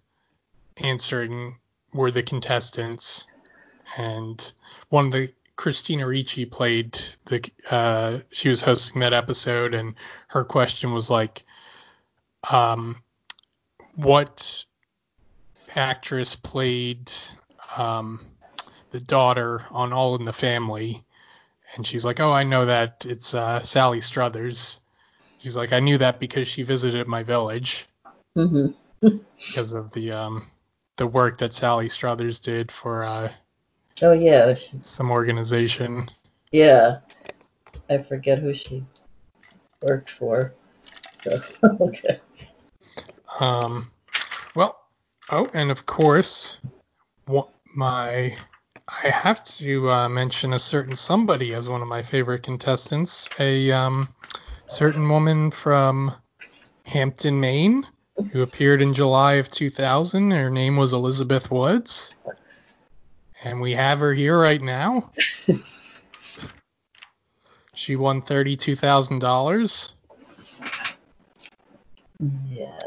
[0.78, 1.56] answering
[1.92, 3.26] were the contestants,
[3.96, 4.52] and
[4.88, 9.94] one of the Christina Ricci played the uh, she was hosting that episode, and
[10.28, 11.44] her question was like,
[12.50, 13.02] um,
[13.94, 14.64] what
[15.74, 17.10] actress played
[17.76, 18.20] um,
[18.90, 21.04] the daughter on All in the Family,
[21.74, 23.06] and she's like, "Oh, I know that.
[23.06, 24.80] It's uh, Sally Struthers."
[25.38, 27.86] She's like, "I knew that because she visited my village."
[28.36, 28.68] Mm-hmm.
[29.36, 30.46] because of the um,
[30.96, 33.04] the work that Sally Struthers did for.
[33.04, 33.32] Uh,
[34.02, 34.54] oh yeah.
[34.54, 36.08] Some organization.
[36.52, 36.98] Yeah,
[37.90, 38.84] I forget who she
[39.82, 40.54] worked for.
[41.22, 41.38] So,
[41.80, 42.20] okay.
[43.40, 43.90] Um.
[44.54, 44.78] Well.
[45.28, 46.60] Oh, and of course,
[47.26, 48.34] what my
[48.88, 53.72] I have to uh, mention a certain somebody as one of my favorite contestants, a
[53.72, 54.08] um,
[54.66, 56.12] certain woman from
[56.84, 57.84] Hampton, Maine,
[58.30, 60.30] who appeared in July of 2000.
[60.30, 62.16] Her name was Elizabeth Woods,
[63.42, 65.10] and we have her here right now.
[67.74, 69.94] she won thirty-two thousand dollars.
[72.48, 72.78] Yeah.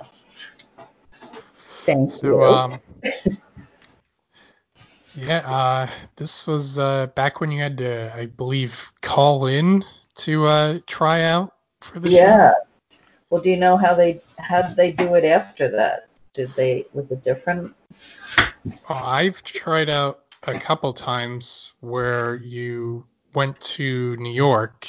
[1.85, 2.43] Thank so, you.
[2.43, 2.73] Um,
[5.15, 9.83] Yeah, uh, this was uh, back when you had to, I believe, call in
[10.17, 12.19] to uh, try out for the yeah.
[12.19, 12.25] show.
[12.25, 12.53] Yeah.
[13.29, 16.07] Well, do you know how they how did they do it after that?
[16.33, 17.75] Did they was it different?
[18.37, 24.87] Well, I've tried out a couple times where you went to New York,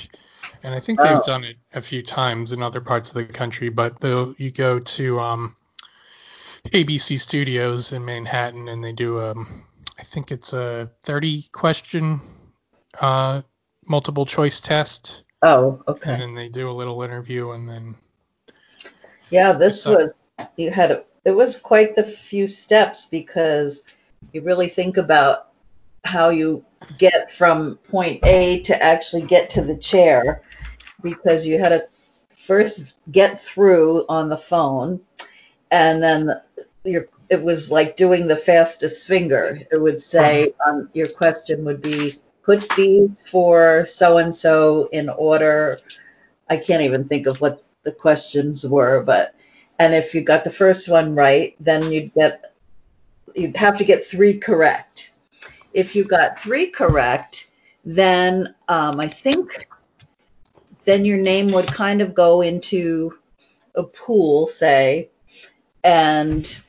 [0.63, 1.23] and I think they've oh.
[1.27, 3.69] done it a few times in other parts of the country.
[3.69, 4.03] But
[4.39, 5.55] you go to um,
[6.69, 9.47] ABC Studios in Manhattan, and they do um,
[10.01, 12.21] I think it's a 30 question
[12.99, 13.43] uh,
[13.87, 15.25] multiple choice test.
[15.43, 16.13] Oh, okay.
[16.13, 17.95] And then they do a little interview and then.
[19.29, 20.15] Yeah, this was
[20.57, 23.83] you had a, it was quite the few steps because
[24.33, 25.49] you really think about
[26.05, 26.65] how you
[26.97, 30.43] get from point A to actually get to the chair
[31.03, 31.87] because you had to
[32.31, 35.01] first get through on the phone
[35.71, 36.41] and then
[36.85, 39.59] your it was like doing the fastest finger.
[39.71, 45.09] It would say um, your question would be put these for so and so in
[45.09, 45.79] order,
[46.49, 49.35] I can't even think of what the questions were, but
[49.79, 52.55] and if you got the first one right, then you'd get
[53.35, 55.13] you'd have to get three correct.
[55.73, 57.51] If you got three correct,
[57.85, 59.69] then um, I think
[60.85, 63.19] then your name would kind of go into
[63.75, 65.11] a pool, say,
[65.85, 66.61] and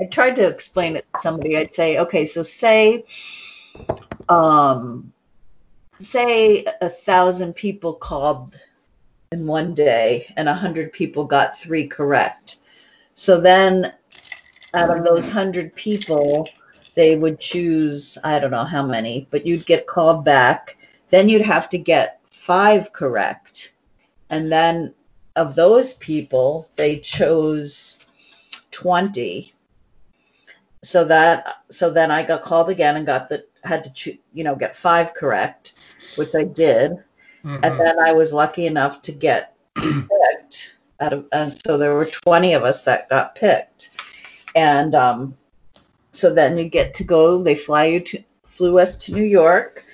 [0.00, 1.58] I tried to explain it to somebody.
[1.58, 3.04] I'd say, okay, so say,
[4.30, 5.12] um,
[5.98, 8.64] say a thousand people called
[9.30, 12.58] in one day, and a hundred people got three correct.
[13.14, 13.92] So then,
[14.72, 16.48] out of those hundred people,
[16.94, 20.78] they would choose I don't know how many, but you'd get called back.
[21.10, 23.74] Then you'd have to get five correct,
[24.30, 24.94] and then
[25.36, 27.98] of those people, they chose
[28.70, 29.52] 20
[30.82, 34.44] so that so then I got called again and got the had to cho- you
[34.44, 35.74] know get five correct,
[36.16, 36.92] which I did,
[37.44, 37.60] Mhm.
[37.62, 42.06] and then I was lucky enough to get picked out of and so there were
[42.06, 43.90] 20 of us that got picked,
[44.54, 45.34] and um,
[46.12, 47.42] so then you get to go.
[47.42, 49.84] They fly you to flew us to New York.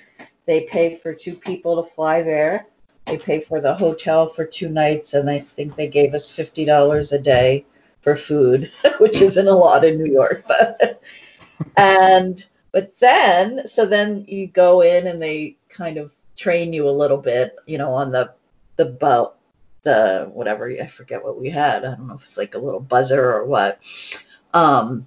[0.45, 2.65] They pay for two people to fly there.
[3.05, 6.63] They pay for the hotel for two nights, and I think they gave us fifty
[6.65, 7.65] dollars a day
[8.07, 11.03] for food, which isn't a lot in New York, but
[11.77, 16.99] and but then so then you go in and they kind of train you a
[17.01, 18.31] little bit, you know, on the
[18.77, 19.35] the boat,
[19.83, 21.83] the whatever I forget what we had.
[21.83, 23.81] I don't know if it's like a little buzzer or what.
[24.53, 25.05] Um,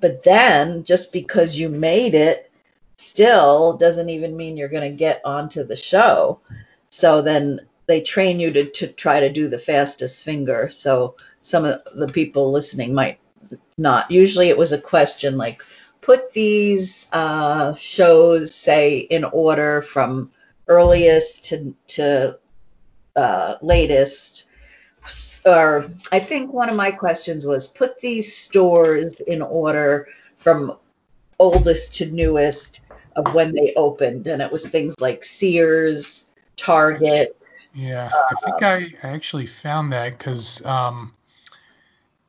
[0.00, 2.48] but then just because you made it
[2.96, 6.38] still doesn't even mean you're going to get onto the show.
[6.90, 10.70] So then they train you to, to try to do the fastest finger.
[10.70, 13.18] So some of the people listening might
[13.76, 14.10] not.
[14.10, 15.62] Usually it was a question like,
[16.00, 20.32] put these uh, shows, say, in order from
[20.68, 22.38] earliest to, to
[23.14, 24.46] uh, latest.
[25.44, 30.76] Or I think one of my questions was, put these stores in order from
[31.38, 32.80] oldest to newest
[33.16, 34.26] of when they opened.
[34.26, 37.36] And it was things like Sears, Target.
[37.74, 41.12] Yeah, I think I I actually found that because um,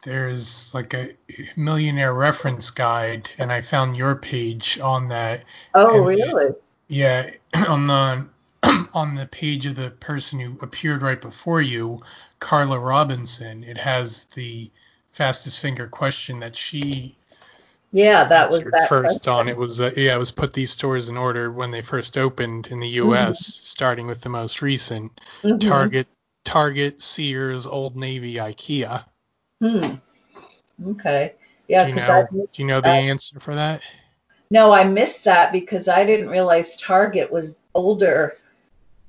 [0.06, 1.16] there's like a
[1.56, 5.46] millionaire reference guide, and I found your page on that.
[5.74, 6.54] Oh, really?
[6.88, 7.30] Yeah,
[7.68, 8.28] on the
[8.94, 12.00] on the page of the person who appeared right before you,
[12.40, 13.64] Carla Robinson.
[13.64, 14.72] It has the
[15.12, 17.16] fastest finger question that she
[17.92, 19.34] Yeah, that was that first question.
[19.34, 19.48] on.
[19.50, 22.68] It was uh, yeah, it was put these stores in order when they first opened
[22.68, 25.20] in the U.S., starting with the most recent.
[25.44, 25.60] Mhm.
[25.60, 26.08] Target,
[26.44, 29.06] Target, Sears, Old Navy, IKEA.
[29.64, 29.96] Hmm.
[30.92, 31.34] Okay.
[31.70, 32.02] Yeah, do you know?
[32.12, 33.82] I Do you know the I- answer for that?
[34.52, 38.38] no, I missed that because I didn't realize Target was older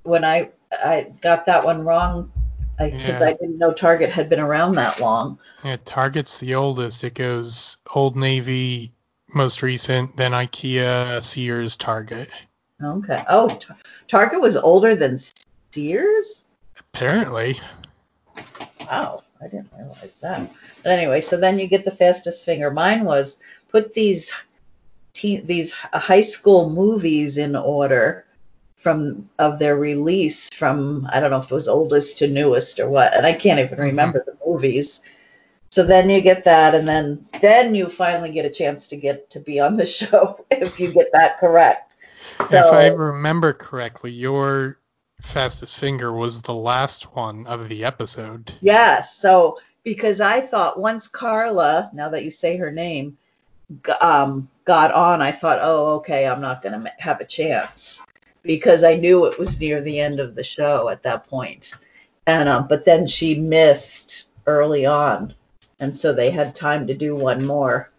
[0.04, 2.30] when I I got that one wrong
[2.78, 3.26] because Yeah.
[3.26, 5.38] I didn't know Target had been around that long.
[5.64, 7.02] Yeah, Target's the oldest.
[7.02, 8.92] It goes Old Navy,
[9.34, 12.28] most recent, then IKEA, Sears, Target.
[12.82, 13.24] Okay.
[13.28, 13.76] Oh, Tar-
[14.08, 15.18] Target was older than
[15.72, 16.44] Sears.
[16.78, 17.58] Apparently.
[18.88, 20.50] Wow, I didn't realize that.
[20.82, 22.70] But anyway, so then you get the fastest finger.
[22.70, 23.38] Mine was
[23.70, 24.32] put these
[25.12, 28.24] te- these high school movies in order
[28.76, 32.88] from of their release from I don't know if it was oldest to newest or
[32.88, 33.82] what, and I can't even mm-hmm.
[33.82, 35.00] remember the movies.
[35.70, 39.30] So then you get that, and then then you finally get a chance to get
[39.30, 41.96] to be on the show if you get that correct.
[42.48, 44.78] So if I remember correctly, your
[45.24, 48.52] fastest finger was the last one of the episode.
[48.60, 49.16] Yes.
[49.16, 53.16] So because I thought once Carla, now that you say her name,
[54.00, 58.04] um, got on, I thought, oh, okay, I'm not going to have a chance
[58.42, 61.74] because I knew it was near the end of the show at that point.
[62.26, 65.34] And um, but then she missed early on,
[65.78, 67.90] and so they had time to do one more.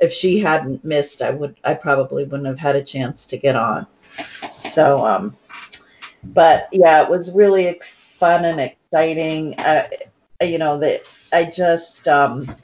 [0.00, 3.54] If she hadn't missed, I would, I probably wouldn't have had a chance to get
[3.54, 3.86] on.
[4.56, 5.36] So um,
[6.24, 9.58] but yeah, it was really ex- fun and exciting.
[9.58, 9.88] Uh,
[10.42, 12.54] you know that I just um,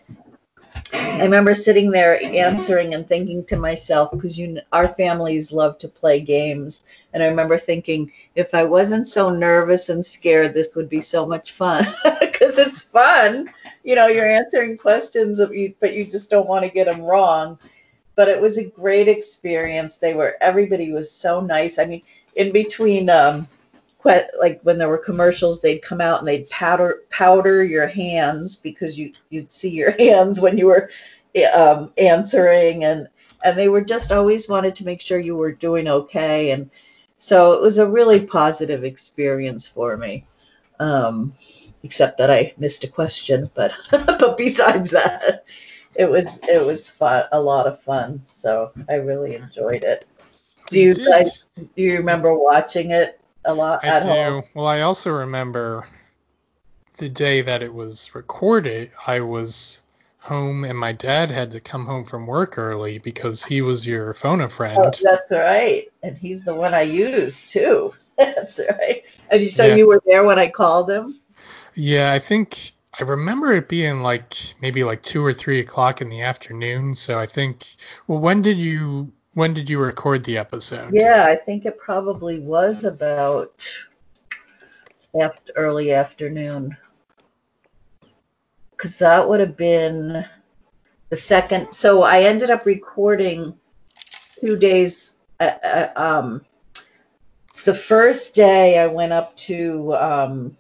[0.92, 5.88] I remember sitting there answering and thinking to myself because you our families love to
[5.88, 10.88] play games, and I remember thinking if I wasn't so nervous and scared, this would
[10.88, 11.84] be so much fun
[12.20, 13.50] because it's fun.
[13.84, 17.02] You know, you're answering questions of you, but you just don't want to get them
[17.02, 17.58] wrong.
[18.14, 19.98] But it was a great experience.
[19.98, 21.78] They were everybody was so nice.
[21.78, 22.02] I mean,
[22.38, 23.48] in between um,
[24.40, 28.98] like when there were commercials, they'd come out and they'd powder powder your hands because
[28.98, 30.88] you you'd see your hands when you were
[31.54, 33.08] um, answering, and
[33.44, 36.52] and they were just always wanted to make sure you were doing okay.
[36.52, 36.70] And
[37.18, 40.24] So it was a really positive experience for me.
[40.80, 41.34] Um,
[41.82, 45.44] except that I missed a question, but but besides that,
[45.94, 48.22] it was it was fun, a lot of fun.
[48.24, 50.06] So I really enjoyed it.
[50.70, 54.08] Do you guys do you remember watching it a lot I at do.
[54.08, 54.42] home?
[54.54, 55.86] Well, I also remember
[56.98, 58.90] the day that it was recorded.
[59.06, 59.82] I was
[60.18, 64.12] home, and my dad had to come home from work early because he was your
[64.12, 64.78] phone a friend.
[64.78, 65.86] Oh, that's right.
[66.02, 67.94] And he's the one I used too.
[68.18, 69.04] That's right.
[69.30, 69.76] And you so Yeah.
[69.76, 71.14] you were there when I called him?
[71.74, 76.08] Yeah, I think I remember it being like maybe like two or three o'clock in
[76.10, 76.94] the afternoon.
[76.94, 77.76] So I think.
[78.08, 80.92] Well, when did you when did you record the episode?
[80.92, 83.64] Yeah, I think it probably was about
[85.14, 86.76] after, early afternoon.
[88.72, 90.26] Because that would have been
[91.08, 91.70] the second.
[91.72, 93.54] So I ended up recording
[94.40, 95.14] two days.
[95.38, 96.44] Uh, uh, um,
[97.64, 100.56] the first day I went up to, um,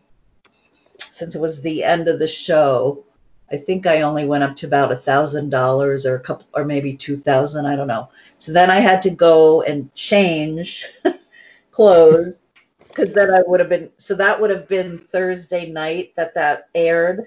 [1.00, 3.04] since it was the end of the show,
[3.50, 6.64] I think I only went up to about a thousand dollars or a couple, or
[6.64, 7.66] maybe two thousand.
[7.66, 8.10] I don't know.
[8.38, 10.86] So then I had to go and change
[11.70, 12.40] clothes
[12.88, 13.90] because then I would have been.
[13.98, 17.24] So that would have been Thursday night that that aired.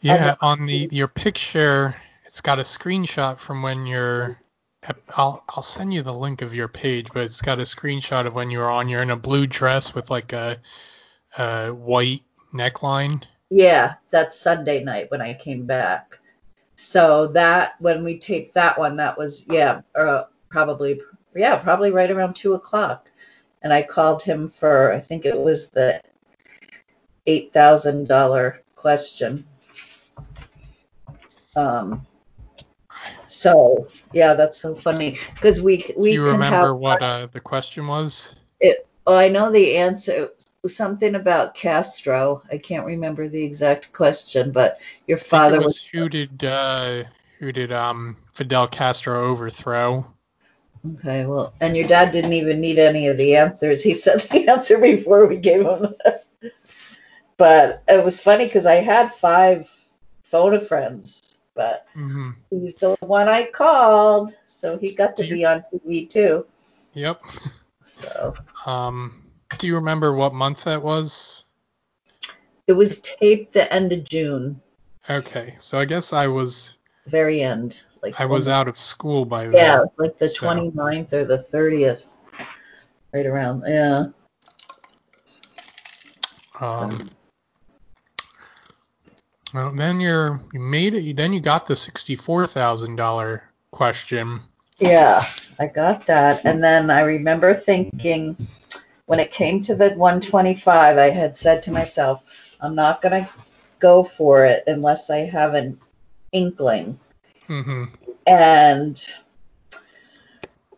[0.00, 1.94] Yeah, And- on the your picture,
[2.24, 4.38] it's got a screenshot from when you're.
[5.14, 8.34] I'll I'll send you the link of your page, but it's got a screenshot of
[8.34, 8.88] when you were on.
[8.88, 10.56] You're in a blue dress with like a,
[11.36, 12.22] a white
[12.54, 13.22] neckline.
[13.50, 16.18] Yeah, that's Sunday night when I came back.
[16.76, 21.00] So that when we taped that one, that was yeah, uh, probably
[21.34, 23.10] yeah, probably right around two o'clock.
[23.62, 26.00] And I called him for I think it was the
[27.26, 29.44] eight thousand dollar question.
[31.56, 32.06] Um.
[33.26, 36.10] So yeah, that's so funny because we we.
[36.10, 38.36] Do you remember have what uh, the question was?
[38.60, 38.86] It.
[39.06, 40.30] Oh, I know the answer.
[40.66, 42.42] Something about Castro.
[42.50, 47.04] I can't remember the exact question, but your father was was who did uh,
[47.38, 50.06] who did um Fidel Castro overthrow?
[50.98, 51.26] okay.
[51.26, 53.82] Well, and your dad didn't even need any of the answers.
[53.82, 55.94] He said the answer before we gave him.
[57.36, 59.68] but it was funny because I had five
[60.22, 61.20] phone friends,
[61.54, 66.06] but hmm he's the one I called, so he got to you- be on TV
[66.06, 66.46] too.
[66.94, 67.22] Yep.
[67.84, 68.34] So
[68.66, 71.46] Um, do you remember what month that was?
[72.66, 74.60] it was taped the end of June,
[75.08, 77.82] Okay, so I guess I was very end.
[78.00, 79.54] Like I was out of school by then.
[79.54, 82.04] Yeah, like the So- 29th or the 30th,
[83.12, 83.64] right around.
[83.66, 84.04] Yeah.
[86.60, 87.10] Um,
[89.52, 91.16] well, then you're you made it.
[91.16, 93.42] Then you got the sixty-four thousand dollar
[93.72, 94.40] question.
[94.78, 95.24] Yeah,
[95.58, 96.42] I got that.
[96.44, 98.36] And then I remember thinking
[99.10, 102.22] when it came to the 125, I had said to myself,
[102.60, 103.28] I'm not going to
[103.80, 105.80] go for it unless I have an
[106.30, 106.96] inkling.
[107.48, 107.86] hmm
[108.24, 108.96] And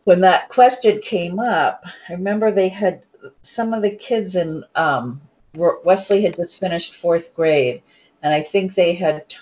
[0.05, 3.05] when that question came up, I remember they had
[3.43, 5.21] some of the kids in um,
[5.55, 7.83] Wesley had just finished fourth grade,
[8.23, 9.35] and I think they had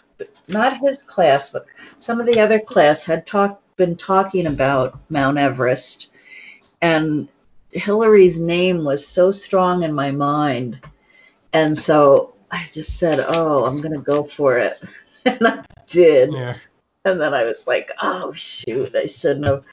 [0.48, 1.64] not his class, but
[2.00, 6.10] some of the other class had talked been talking about Mount Everest,
[6.82, 7.28] and
[7.72, 10.80] Hillary's name was so strong in my mind,
[11.52, 14.80] and so I just said, "Oh, I'm gonna go for it,"
[15.24, 16.32] and I did.
[16.32, 16.56] Yeah.
[17.04, 19.64] And then I was like, oh shoot, I shouldn't have,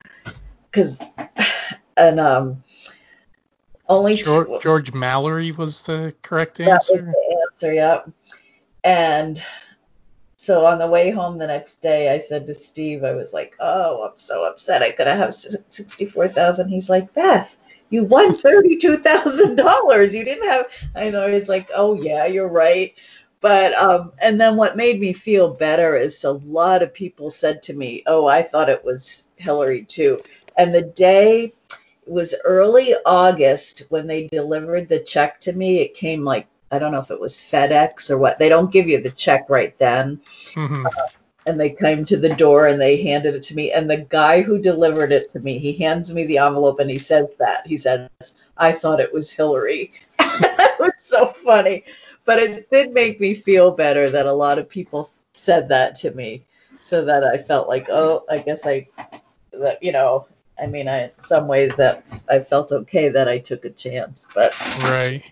[0.71, 0.99] because,
[1.97, 2.63] and um,
[3.89, 6.97] only George, two, George Mallory was the correct answer.
[6.97, 8.09] that was the answer, yep.
[8.83, 9.43] And
[10.37, 13.57] so on the way home the next day, I said to Steve, I was like,
[13.59, 14.81] oh, I'm so upset.
[14.81, 16.69] I could have had sixty-four thousand.
[16.69, 17.57] He's like, Beth,
[17.89, 20.13] you won thirty-two thousand dollars.
[20.13, 20.67] You didn't have.
[20.95, 21.31] I know.
[21.31, 22.93] He's like, oh yeah, you're right.
[23.39, 27.63] But um, and then what made me feel better is a lot of people said
[27.63, 30.21] to me, "Oh, I thought it was Hillary too."
[30.57, 35.79] And the day it was early August when they delivered the check to me.
[35.79, 38.39] It came like I don't know if it was FedEx or what.
[38.39, 40.21] They don't give you the check right then.
[40.53, 40.85] hmm
[41.47, 43.71] And they came to the door and they handed it to me.
[43.71, 46.99] And the guy who delivered it to me, he hands me the envelope and he
[46.99, 47.65] says that.
[47.65, 48.09] He says,
[48.57, 49.91] I thought it was Hillary.
[50.19, 51.85] it was so funny.
[52.25, 56.11] But it did make me feel better that a lot of people said that to
[56.11, 56.43] me.
[56.81, 58.85] So that I felt like, oh, I guess I,
[59.53, 60.27] that, you know,
[60.61, 64.27] I mean, I, in some ways that I felt okay that I took a chance.
[64.35, 65.23] But Right.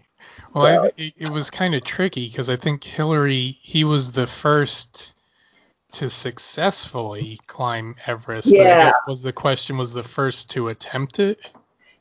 [0.54, 4.28] Well, I, it, it was kind of tricky because I think Hillary, he was the
[4.28, 5.15] first
[5.96, 8.52] to successfully climb Everest.
[8.52, 8.92] Yeah.
[9.08, 11.40] was the question was the first to attempt it?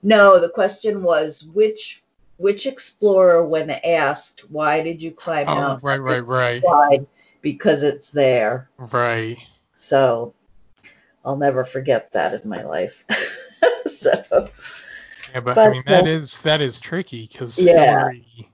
[0.03, 2.03] No, the question was which
[2.36, 7.07] which explorer, when asked why did you climb Oh, Mount right, right, Everest, right,
[7.40, 8.68] because it's there.
[8.78, 9.36] right.
[9.76, 10.34] So
[11.24, 13.05] I'll never forget that in my life.
[13.86, 14.51] so
[15.32, 18.11] Yeah, but, I mean that uh, is that is tricky because Yeah.
[18.11, 18.49] he,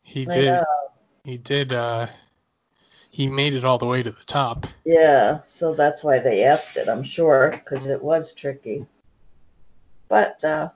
[0.00, 0.64] he I did know.
[1.24, 2.06] he did uh
[3.12, 4.66] he made it all the way to the top.
[4.84, 8.86] Yeah, so that's why they asked it, I'm sure, because it was tricky.
[10.08, 10.70] But uh,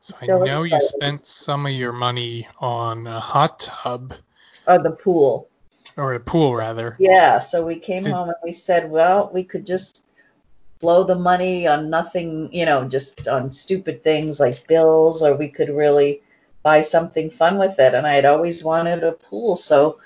[0.00, 4.14] So I know you spent some of your money on a hot tub
[4.68, 5.48] Or the pool.
[5.96, 6.94] or a pool rather.
[7.00, 10.04] Yeah, so we came Did- home and we said, well, we could just
[10.78, 15.48] blow the money on nothing, you know, just on stupid things like bills, or we
[15.48, 16.22] could really
[16.62, 17.94] buy something fun with it.
[17.94, 19.98] And I had always wanted a pool, so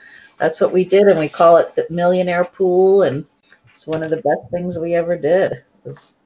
[0.43, 3.25] that's what we did, and we call it the Millionaire Pool, and
[3.71, 5.63] it's one of the best things we ever did.
[5.85, 6.17] Was-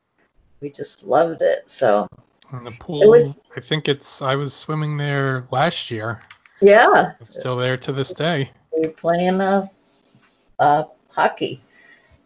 [0.63, 1.69] we just loved it.
[1.69, 2.09] So
[2.51, 6.23] And the pool, It was- I think it's I was swimming there last year.
[6.63, 8.51] yeah, It's still there to this day.
[8.75, 9.67] we were playing uh,
[10.59, 11.61] uh, hockey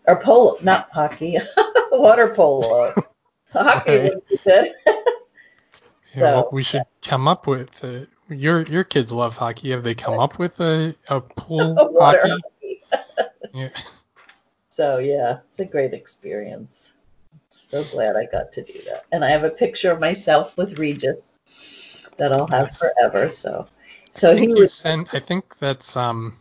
[0.07, 1.39] or polo, not hockey,
[1.91, 2.95] water polo.
[3.53, 4.15] hockey Right.
[4.15, 4.73] would be good.
[6.15, 9.71] Yeah, well, we should come up with uh, your your kids love hockey.
[9.71, 12.83] Have they come up with a, a pool Water hockey?
[13.53, 13.71] Yeah.
[14.69, 16.93] So yeah, it's a great experience.
[17.51, 19.05] So glad I got to do that.
[19.13, 21.39] And I have a picture of myself with Regis
[22.17, 22.79] that I'll have Nice.
[22.79, 23.31] forever.
[23.31, 23.67] So
[24.13, 25.15] so I he think you was sent.
[25.15, 26.35] I think that's um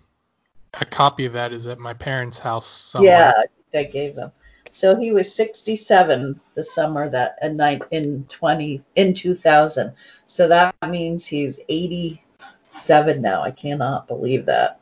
[0.80, 3.14] a copy of that is at my parents' house somewhere.
[3.14, 4.32] yeah, I think I gave them.
[4.72, 9.94] So he was 67 the summer that in nine in 20 in 2000.
[10.26, 13.42] So that means he's 87 now.
[13.42, 14.80] I cannot believe that.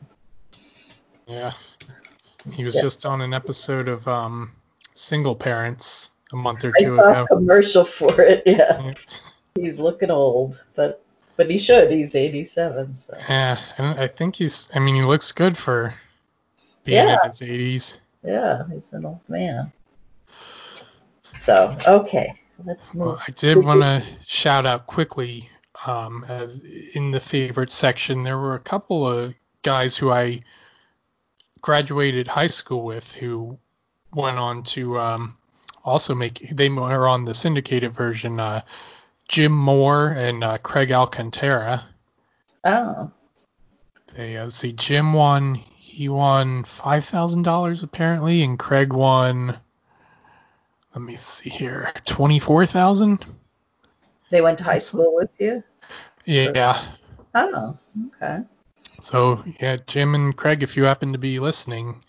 [1.26, 1.52] Yeah.
[2.52, 2.82] He was Yeah.
[2.82, 4.52] just on an episode of um
[4.94, 8.42] Single Parents a month or two I two saw a commercial for it.
[8.46, 8.94] Yeah, Yeah.
[9.54, 11.02] he's looking old, but
[11.36, 11.92] but he should.
[11.92, 12.96] He's 87.
[12.96, 13.14] So.
[13.28, 14.68] Yeah, and I think he's.
[14.74, 15.94] I mean, he looks good for
[16.84, 17.18] being Yeah.
[17.22, 18.00] in his 80s.
[18.24, 19.72] Yeah, he's an old man.
[21.48, 23.06] So, okay, let's move.
[23.06, 25.48] Well, I did want to shout out quickly
[25.86, 26.22] um,
[26.92, 28.22] in the favorite section.
[28.22, 30.40] There were a couple of guys who I
[31.62, 33.58] graduated high school with who
[34.12, 35.38] went on to um,
[35.82, 36.50] also make.
[36.52, 38.38] They were on the syndicated version.
[38.38, 38.60] Uh,
[39.26, 41.82] Jim Moore and uh, Craig Alcantara.
[42.66, 43.10] Oh,
[44.14, 45.54] They uh, see Jim won.
[45.54, 49.56] He won five thousand dollars apparently, and Craig won.
[50.94, 53.24] Let me see here, twenty four thousand.
[54.30, 55.62] they went to high school with you?
[56.24, 56.80] Yeah.
[57.34, 57.76] Oh,
[58.06, 58.40] okay.
[59.00, 62.02] So yeah, Jim and Craig, if you happen to be listening,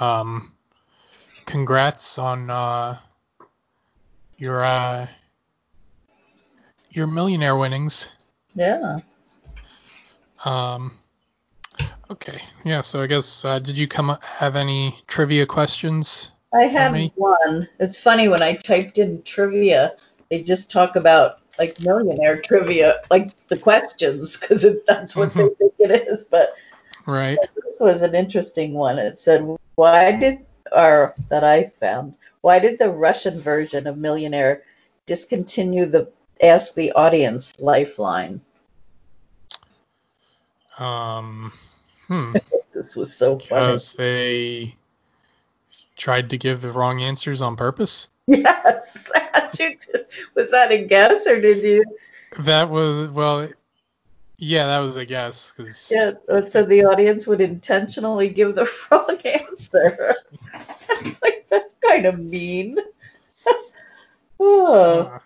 [0.00, 0.52] um,
[1.46, 2.98] congrats on uh,
[4.36, 5.06] your uh,
[6.90, 8.12] your millionaire winnings.
[8.54, 8.98] Yeah.
[10.44, 10.92] Um,
[12.10, 12.82] okay, yeah.
[12.82, 16.32] So I guess uh, did you come up, have any trivia questions?
[16.56, 17.68] I have one.
[17.78, 19.96] It's funny when I typed in trivia,
[20.30, 25.74] they just talk about like millionaire trivia, like the questions, because that's what they think
[25.78, 26.24] it is.
[26.24, 26.50] But
[27.06, 27.38] Right.
[27.54, 28.98] this was an interesting one.
[28.98, 29.46] It said,
[29.76, 34.64] "Why did, or that I found, why did the Russian version of Millionaire
[35.06, 36.10] discontinue the
[36.42, 38.40] Ask the Audience lifeline?"
[40.78, 41.52] Um,
[42.08, 42.34] hmm.
[42.74, 43.66] This was so funny.
[43.66, 44.76] Because they
[45.96, 48.10] tried to give the wrong answers on purpose.
[48.28, 49.08] Yes.
[50.34, 51.84] Was that a guess or did you?
[52.40, 53.48] That was well.
[54.36, 55.52] Yeah, that was a guess.
[55.52, 60.14] Cause Yeah, it said the audience would intentionally give the wrong answer.
[60.52, 62.78] It's like that's kind of mean.
[64.40, 65.18] oh, uh,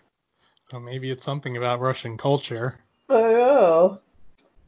[0.70, 2.78] well, maybe it's something about Russian culture.
[3.08, 3.98] Oh,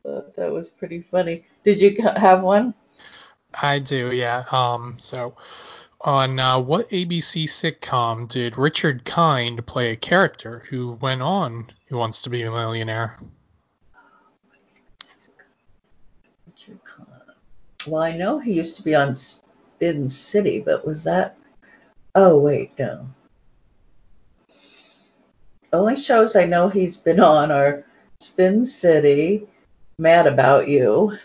[0.05, 1.45] that was pretty funny.
[1.63, 2.75] Did you have one?
[3.61, 4.45] I do, yeah.
[4.51, 5.37] Um, so
[6.05, 11.97] on uh, what ABC sitcom did Richard Kind play a character who went on Who
[11.97, 13.17] Wants to Be a Millionaire?
[17.87, 21.37] Well, I know he used to be on Spin City, but was that?
[22.15, 23.09] Oh wait, no.
[25.73, 27.85] Only shows I know he's been on are
[28.21, 29.47] Spin City,
[29.99, 31.17] Mad About You.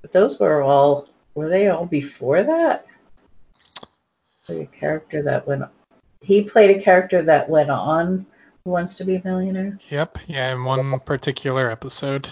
[0.00, 1.08] But those were all.
[1.34, 2.86] Were they all before that?
[4.50, 5.64] A character that went.
[6.22, 8.26] He played a character that went on.
[8.64, 9.78] Who wants to be a millionaire?
[9.90, 12.28] Yep, yeah, in one particular episode.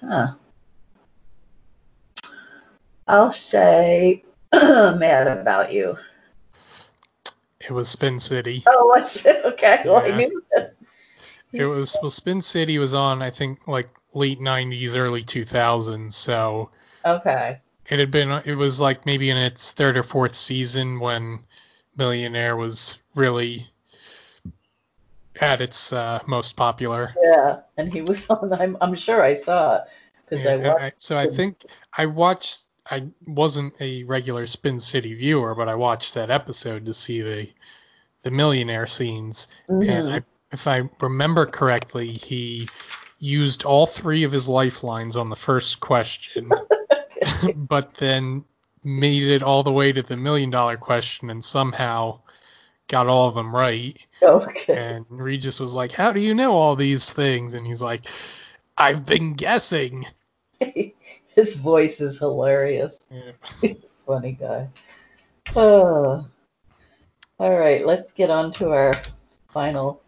[0.00, 0.34] Huh.
[3.06, 5.96] I'll say Mad About You.
[7.60, 8.62] It was Spin City.
[8.66, 9.40] Oh, what's it?
[9.44, 10.76] Okay, well, I knew that.
[11.52, 16.12] It was well, Spin City was on I think like late '90s, early 2000s.
[16.12, 16.70] So
[17.04, 17.60] Okay.
[17.90, 21.40] It had been it was like maybe in its third or fourth season when
[21.96, 23.66] Millionaire was really
[25.40, 27.14] at its uh, most popular.
[27.22, 28.52] Yeah, and he was on.
[28.52, 29.82] I'm, I'm sure I saw it
[30.24, 30.82] because Yeah, I watched.
[30.82, 31.64] I- so I think
[31.96, 32.66] I watched.
[32.90, 37.48] I wasn't a regular Spin City viewer, but I watched that episode to see the
[38.22, 39.48] the millionaire scenes.
[39.68, 39.88] Mhm.
[39.88, 40.22] And I,
[40.52, 42.68] if I remember correctly, he
[43.18, 46.50] used all three of his lifelines on the first question,
[47.56, 48.44] but then
[48.82, 52.20] made it all the way to the million dollar question and somehow
[52.88, 53.96] got all of them right.
[54.22, 54.76] Oh, okay.
[54.76, 58.06] And Regis was like, "How do you know all these things?" And he's like,
[58.76, 60.06] "I've been guessing."
[61.34, 62.98] His voice is hilarious.
[63.10, 63.72] Yeah.
[64.06, 64.68] Funny guy.
[65.54, 66.26] Oh.
[67.38, 68.92] All right, let's get on to our
[69.48, 70.02] final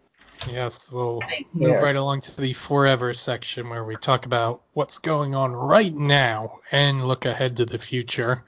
[0.51, 1.21] Yes, we'll
[1.53, 5.93] move right along to the forever section where we talk about what's going on right
[5.93, 8.43] now and look ahead to the future.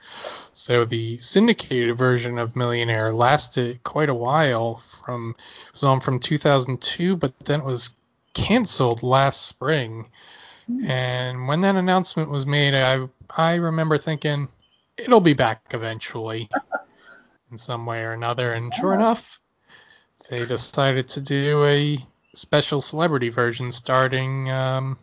[0.53, 6.19] So the syndicated version of Millionaire lasted quite a while from it was on from
[6.19, 7.93] 2002 but then it was
[8.33, 10.09] canceled last spring.
[10.69, 10.89] Mm-hmm.
[10.89, 14.47] And when that announcement was made, I I remember thinking
[14.97, 16.49] it'll be back eventually
[17.51, 18.95] in some way or another and sure Oh.
[18.95, 19.39] enough
[20.30, 21.97] they decided to do a
[22.34, 24.97] special celebrity version starting um,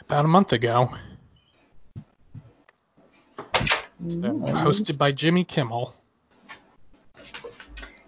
[0.00, 0.90] about a month ago,
[4.04, 5.94] Mm, hosted by Jimmy Kimmel,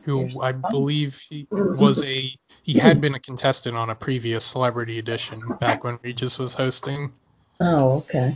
[0.03, 4.99] who I believe he was a he had been a contestant on a previous Celebrity
[4.99, 7.13] Edition back when Regis was hosting.
[7.61, 8.35] Oh, okay.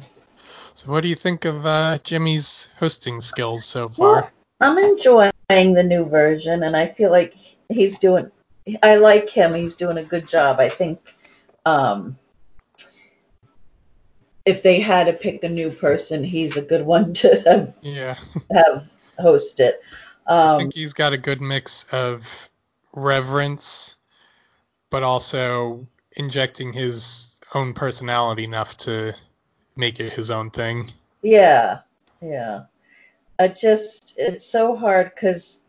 [0.75, 4.15] So what do you think of uh, Jimmy's hosting skills so far?
[4.15, 4.31] Well,
[4.61, 7.35] I'm enjoying the new version, and I feel like
[7.69, 8.31] he's doing.
[8.83, 9.55] I like him.
[9.55, 10.61] He's doing a good job.
[10.61, 11.15] I think.
[11.67, 12.19] Um,
[14.47, 18.17] if they had to pick a new person, he's a good one to have, Yeah,
[18.51, 19.83] have host it.
[20.27, 22.49] Um, I think he's got a good mix of
[22.95, 23.97] reverence,
[24.91, 25.87] but also
[26.17, 29.15] injecting his own personality enough to
[29.77, 30.91] make it his own thing.
[31.23, 31.81] Yeah,
[32.23, 32.65] yeah.
[33.41, 35.61] I just, it's so hard because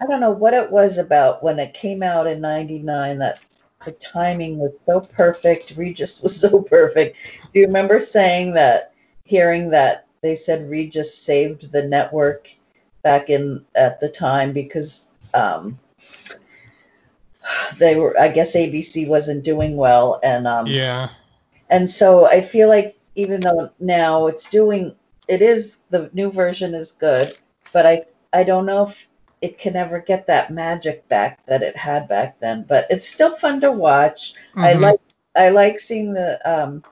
[0.00, 3.40] I don't know what it was about when it came out in 99 that
[3.84, 5.74] the timing was so perfect.
[5.76, 7.16] Regis was so perfect.
[7.52, 8.92] Do you remember saying that,
[9.24, 12.54] hearing that they said Regis saved the network
[13.02, 15.78] back in at the time because um,
[17.78, 21.08] they were, I guess ABC wasn't doing well and um, Yeah,
[21.70, 24.94] and so I feel like even though now it's doing,
[25.28, 27.28] it is the new version is good,
[27.72, 29.08] but I I don't know if
[29.40, 32.64] it can ever get that magic back that it had back then.
[32.68, 34.34] But it's still fun to watch.
[34.56, 34.80] I Mhm.
[34.80, 35.00] like
[35.36, 36.82] I like seeing the um,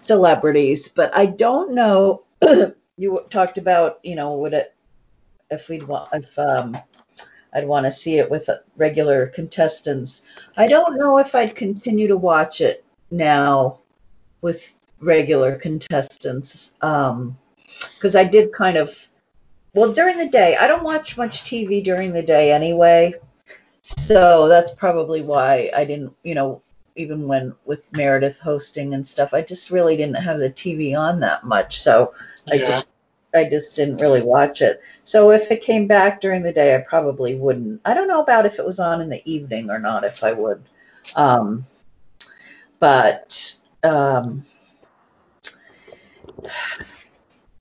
[0.00, 2.24] celebrities, but I don't know.
[2.96, 4.74] you talked about you know would it
[5.50, 6.76] if we'd want if um,
[7.52, 10.22] I'd want to see it with regular contestants.
[10.56, 13.80] I don't know if I'd continue to watch it now
[14.40, 19.08] with regular contestants because I did kind of
[19.74, 20.56] well during the day.
[20.56, 23.14] I don't watch much TV during the day anyway,
[23.82, 26.14] so that's probably why I didn't.
[26.22, 26.62] You know,
[26.96, 31.20] even when with Meredith hosting and stuff, I just really didn't have the TV on
[31.20, 32.12] that much, so
[32.50, 32.64] I Yeah.
[32.64, 32.86] just
[33.34, 34.80] I just didn't really watch it.
[35.04, 37.80] So if it came back during the day, I probably wouldn't.
[37.84, 40.04] I don't know about if it was on in the evening or not.
[40.04, 40.62] If I would,
[41.14, 41.64] um,
[42.78, 44.44] but um,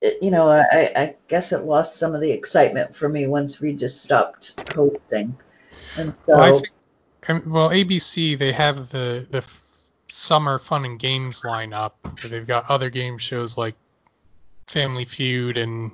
[0.01, 3.61] it, you know, I, I guess it lost some of the excitement for me once
[3.61, 5.38] Regis stopped hosting,
[5.97, 6.61] and so well, I
[7.25, 9.45] think well ABC they have the the
[10.07, 11.93] summer fun and games lineup.
[12.23, 13.75] They've got other game shows like
[14.67, 15.91] Family Feud and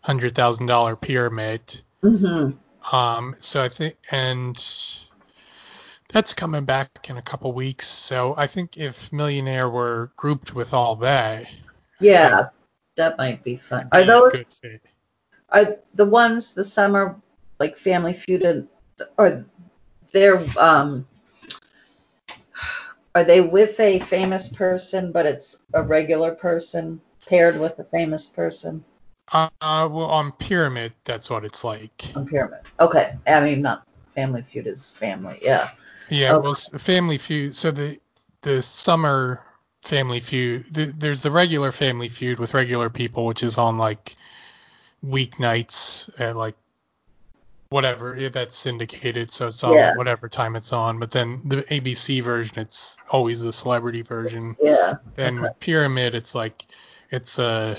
[0.00, 1.80] Hundred Thousand Dollar Pyramid.
[2.02, 2.56] Mhm.
[2.92, 4.56] Um, so I think, and
[6.08, 7.86] that's coming back in a couple weeks.
[7.86, 11.46] So I think if Millionaire were grouped with all that,
[12.00, 12.42] yeah,
[12.96, 13.88] that might be fun.
[13.92, 14.82] Are it'd those good fit.
[15.50, 17.16] are the ones the summer
[17.58, 18.68] like Family Feud and
[19.18, 19.44] are
[20.12, 21.06] they're um
[23.14, 28.26] are they with a famous person but it's a regular person paired with a famous
[28.26, 28.84] person
[29.32, 32.14] Uh, uh, well, on Pyramid, that's what it's like.
[32.16, 32.60] on Pyramid?
[32.80, 35.70] Okay, I mean not Family Feud is family, yeah.
[36.08, 36.42] Yeah, Okay.
[36.42, 37.54] well, Family Feud.
[37.54, 38.00] So the
[38.42, 39.44] the summer
[39.82, 40.66] Family Feud.
[40.72, 44.14] The, there's the regular Family Feud with regular people, which is on like
[45.04, 46.54] weeknights at like
[47.70, 49.94] whatever that's syndicated, so it's on Yeah.
[49.94, 50.98] whatever time it's on.
[50.98, 54.56] But then the ABC version, it's always the celebrity version.
[54.60, 54.94] Yeah.
[55.14, 55.42] Then Okay.
[55.42, 56.66] with Pyramid, it's like
[57.10, 57.78] it's a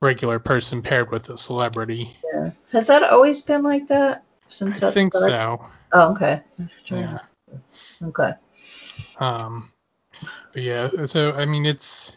[0.00, 2.08] regular person paired with a celebrity.
[2.32, 2.50] Yeah.
[2.72, 5.32] Has that always been like that since I think started?
[5.32, 5.66] so.
[5.92, 6.42] Oh, okay.
[6.86, 7.18] Yeah.
[8.02, 8.32] Okay.
[9.18, 9.70] Um,
[10.52, 12.12] but yeah, so I mean, it's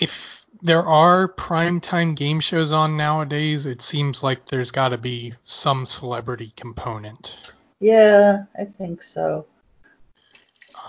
[0.00, 5.32] if there are primetime game shows on nowadays, it seems like there's got to be
[5.44, 7.52] some celebrity component.
[7.80, 9.46] Yeah, I think so.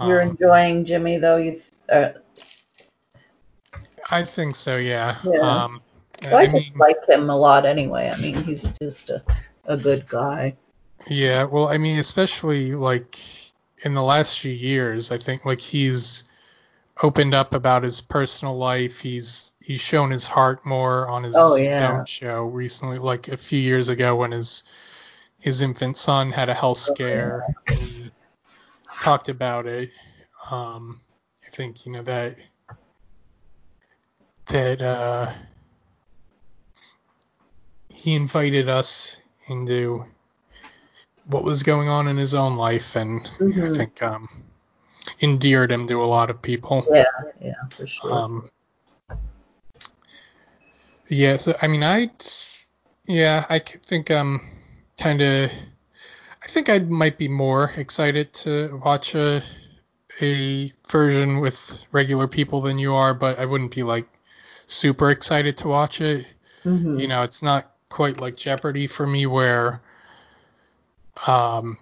[0.06, 1.38] You're Um, enjoying Jimmy though.
[1.38, 1.52] You.
[1.52, 2.10] Th- uh,
[4.10, 5.16] I think so, yeah.
[5.24, 5.40] Yeah.
[5.40, 5.82] Um,
[6.24, 8.10] well, I, I just mean, like him a lot anyway.
[8.10, 9.24] I mean, he's just a,
[9.66, 10.58] a good guy.
[11.08, 11.44] yeah.
[11.46, 13.18] Well, I mean, especially like
[13.84, 16.26] in the last few years, I think like he's
[17.02, 19.02] opened up about his personal life.
[19.02, 21.98] He's he's shown his heart more on his, Oh, yeah.
[21.98, 24.64] own show recently, like a few years ago when his
[25.40, 27.56] his infant son had a health Oh, scare.
[27.68, 28.12] He
[29.00, 29.92] talked about it.
[30.50, 31.02] Um,
[31.46, 32.38] I think you know that
[34.48, 35.32] that uh,
[37.90, 40.06] he invited us into
[41.26, 43.76] what was going on in his own life, and I Mhm.
[43.76, 44.28] think um,
[45.22, 46.86] endeared him to a lot of people.
[46.92, 47.06] Yeah,
[47.42, 48.12] yeah, for sure.
[48.12, 48.50] Um,
[51.08, 52.10] yeah, so I mean, I,
[53.06, 54.42] yeah, I think um,
[55.00, 55.52] kind of,
[56.44, 59.42] I think I might be more excited to watch a
[60.22, 64.08] a version with regular people than you are, but I wouldn't be like
[64.66, 66.26] super excited to watch it.
[66.66, 67.00] Mhm.
[67.00, 69.82] You know, it's not quite like Jeopardy for me where
[71.28, 71.78] um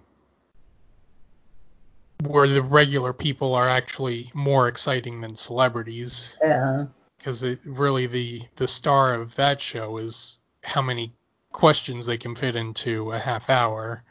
[2.26, 6.86] where the regular people are actually more exciting than celebrities Yeah.
[7.16, 11.12] because really the the star of that show is how many
[11.52, 14.04] questions they can fit into a half hour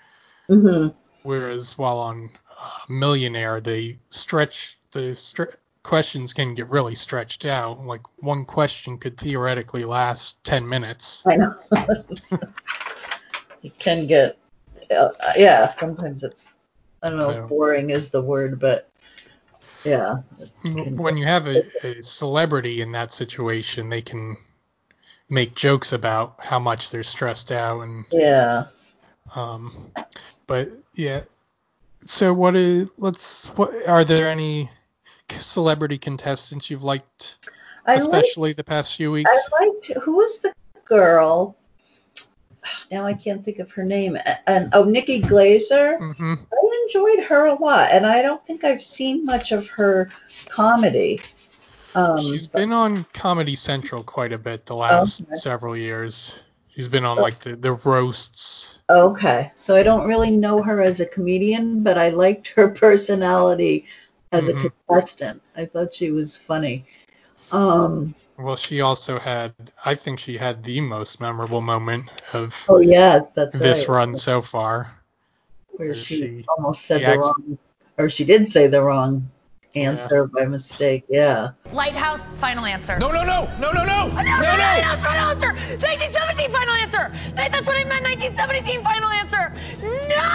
[0.50, 0.96] Mhm.
[1.22, 7.80] whereas while on uh, millionaire they stretch the stre- questions can get really stretched out
[7.82, 11.54] like one question could theoretically last 10 minutes I know.
[13.64, 14.39] it can get,
[14.92, 15.70] uh, yeah.
[15.76, 16.48] Sometimes it's,
[17.02, 17.44] I don't know, Yeah.
[17.44, 18.90] if boring is the word, but
[19.84, 20.18] yeah.
[20.64, 24.36] when you have a, a celebrity in that situation they can
[25.30, 28.66] make jokes about how much they're stressed out and Yeah.
[29.36, 29.72] Um,
[30.48, 31.22] but yeah.
[32.06, 34.70] So what is let's what are there any
[35.30, 37.48] celebrity contestants you've liked
[37.86, 39.30] I especially the past few weeks?
[39.60, 40.54] I liked who was the
[40.86, 41.56] girl?
[42.92, 44.18] Now I can't think of her name.
[44.48, 45.98] And oh, Nikki Glazer.
[46.16, 50.10] hmm I enjoyed her a lot, and I don't think I've seen much of her
[50.48, 51.22] comedy.
[51.96, 55.36] Um, She's been on Comedy Central quite a bit the last Okay.
[55.36, 56.44] several years.
[56.70, 58.82] She's been on like the, the roasts.
[58.90, 63.86] okay, so I don't really know her as a comedian, but I liked her personality
[64.32, 64.66] as Mhm.
[64.66, 65.42] a contestant.
[65.56, 66.86] I thought she was funny.
[67.52, 72.80] Um, Well, she also had I think she had the most memorable moment of oh
[72.80, 73.96] yes, that's this right.
[73.96, 74.96] run so far.
[75.72, 77.58] where where she, she- almost said she the acts- wrong,
[77.98, 79.30] or she did say the wrong
[79.76, 81.04] answer by mistake.
[81.10, 81.50] Yeah.
[81.74, 82.98] Lighthouse, final answer.
[82.98, 85.54] No, no, no, no, no, no, Oh, no, no, Lighthouse, final answer.
[85.78, 87.12] 1917, final answer.
[87.36, 88.04] That's what I meant.
[88.04, 89.54] 1917, final answer.
[90.10, 90.26] No!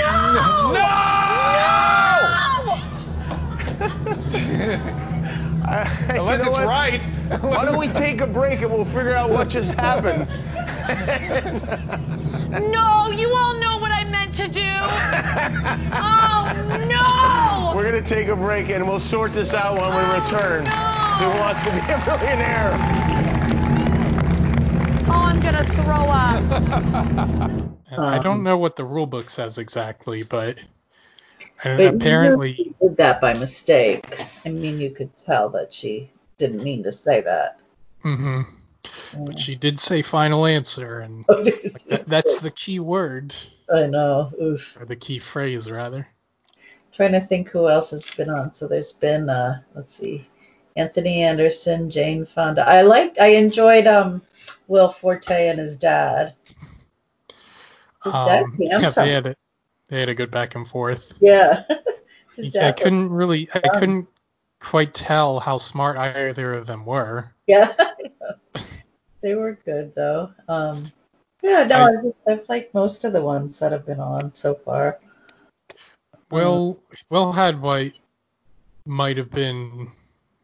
[0.00, 0.10] No!
[0.72, 0.82] No!
[4.82, 4.98] No!
[5.72, 6.66] I- you Unless know it's what?
[6.66, 7.04] right.
[7.42, 10.28] Why don't we take a break and we'll figure out what just happened?
[12.52, 14.60] No, you all know what I meant to do.
[15.94, 16.44] Oh,
[17.72, 17.74] no!
[17.74, 20.64] We're gonna take a break and we'll sort this out when we Oh, return.
[20.64, 20.70] no.
[21.18, 22.72] To Who Wants to Be a Millionaire?
[25.08, 26.42] Oh, I'm gonna throw up.
[27.98, 30.58] I Um, don't know what the rule book says exactly, but,
[31.64, 34.04] and But you apparently she did that by mistake.
[34.44, 37.60] I mean, you could tell that she didn't mean to say that.
[38.04, 38.42] Mm-hmm.
[39.24, 43.34] But she did say final answer, and that, that's the key word,
[43.72, 44.28] I know.
[44.40, 44.76] Oof.
[44.80, 46.08] or the key phrase, rather.
[46.92, 48.52] Trying to think who else has been on.
[48.52, 50.24] So there's been, uh, let's see,
[50.76, 52.66] Anthony Anderson, Jane Fonda.
[52.68, 54.20] I liked, I enjoyed um,
[54.66, 56.34] Will Forte and his dad.
[58.04, 59.06] His Um, yeah, handsome.
[59.06, 59.36] they had a,
[59.92, 61.18] they had a good back and forth.
[61.20, 61.64] Yeah.
[62.34, 63.70] His I couldn't really, I fun.
[63.78, 64.08] couldn't
[64.58, 67.30] quite tell how smart either of them were.
[67.46, 67.74] Yeah.
[69.22, 70.32] they were good though.
[70.48, 70.84] Um,
[71.42, 74.34] yeah, no, I- I, just, I've liked most of the ones that have been on
[74.34, 74.98] so far.
[76.30, 76.80] Will
[77.10, 77.92] Will Hadwhite
[78.86, 79.88] might have been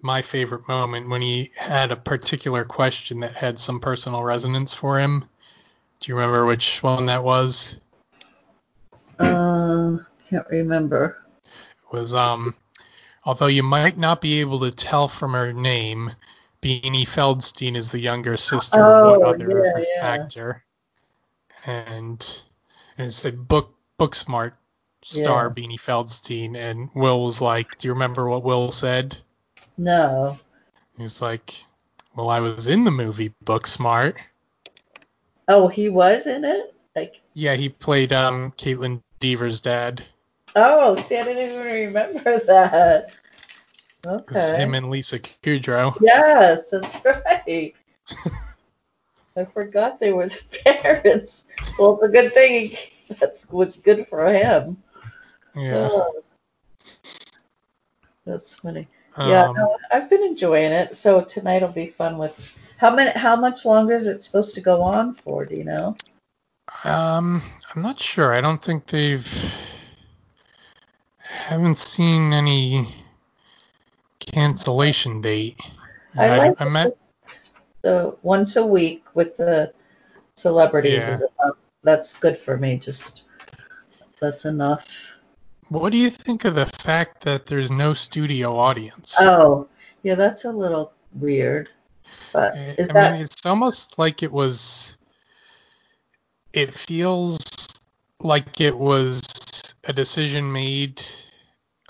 [0.03, 4.99] my favorite moment when he had a particular question that had some personal resonance for
[4.99, 5.24] him.
[6.01, 7.80] Do you remember which one that was?
[9.68, 9.98] Uh,
[10.28, 11.18] can't remember.
[11.44, 12.54] It was um
[13.24, 16.10] although you might not be able to tell from her name,
[16.62, 20.04] Beanie Feldstein is the younger sister Oh, of what other yeah, yeah.
[20.06, 20.64] actor?
[21.66, 22.42] And,
[22.96, 24.54] and it said book book smart
[25.02, 25.54] star Yeah.
[25.54, 29.16] Beanie Feldstein and Will was like, Do you remember what Will said?
[29.76, 30.38] No.
[30.96, 31.64] He's like,
[32.14, 34.16] Well I was in the movie Booksmart.
[35.48, 36.74] Oh, he was in it.
[36.96, 40.04] Like, Yeah, he played um Kaitlyn Dever's dad.
[40.56, 43.14] oh, see, I didn't even remember that.
[44.06, 44.56] Okay.
[44.56, 45.96] him and Lisa Kudrow.
[46.00, 47.74] Yes, that's right.
[49.36, 51.44] I forgot they were the parents.
[51.78, 52.76] Well, it's a good thing
[53.18, 54.82] that was good for him.
[55.54, 55.88] Yeah.
[55.92, 56.22] Oh,
[58.24, 58.88] that's funny.
[59.18, 60.96] Yeah, Um, no, I've been enjoying it.
[60.96, 62.56] So tonight will be fun with.
[62.78, 63.10] How many?
[63.10, 65.44] How much longer is it supposed to go on for?
[65.44, 65.96] Do you know?
[66.84, 67.42] Um,
[67.74, 68.32] I'm not sure.
[68.32, 69.26] I don't think they've
[71.18, 72.86] haven't seen any
[74.20, 75.58] cancellation date.
[76.16, 76.96] I I, like I met
[77.82, 79.72] The once a week with the
[80.34, 81.14] celebrities Yeah.
[81.14, 81.22] is.
[81.84, 82.76] That's good for me.
[82.78, 83.22] Just
[84.20, 85.16] that's enough.
[85.68, 89.16] what do you think of the fact that there's no studio audience?
[89.20, 89.68] Oh,
[90.02, 91.68] yeah, that's a little weird.
[92.32, 94.98] But is I that mean, it's almost like it was.
[96.59, 97.38] It feels
[98.18, 99.22] like it was
[99.84, 101.00] a decision made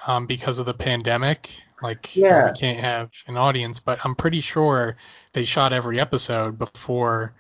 [0.07, 1.63] um, because of the pandemic.
[1.83, 2.53] Like, Yeah.
[2.53, 4.99] we can't have an audience, but I'm pretty sure
[5.33, 7.33] they shot every episode before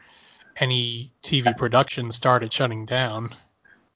[0.56, 3.34] any TV production started shutting down.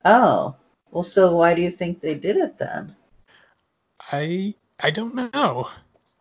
[0.04, 0.54] oh
[0.90, 1.02] well?
[1.02, 2.94] So why do you think they did it then?
[4.12, 5.68] I I don't know.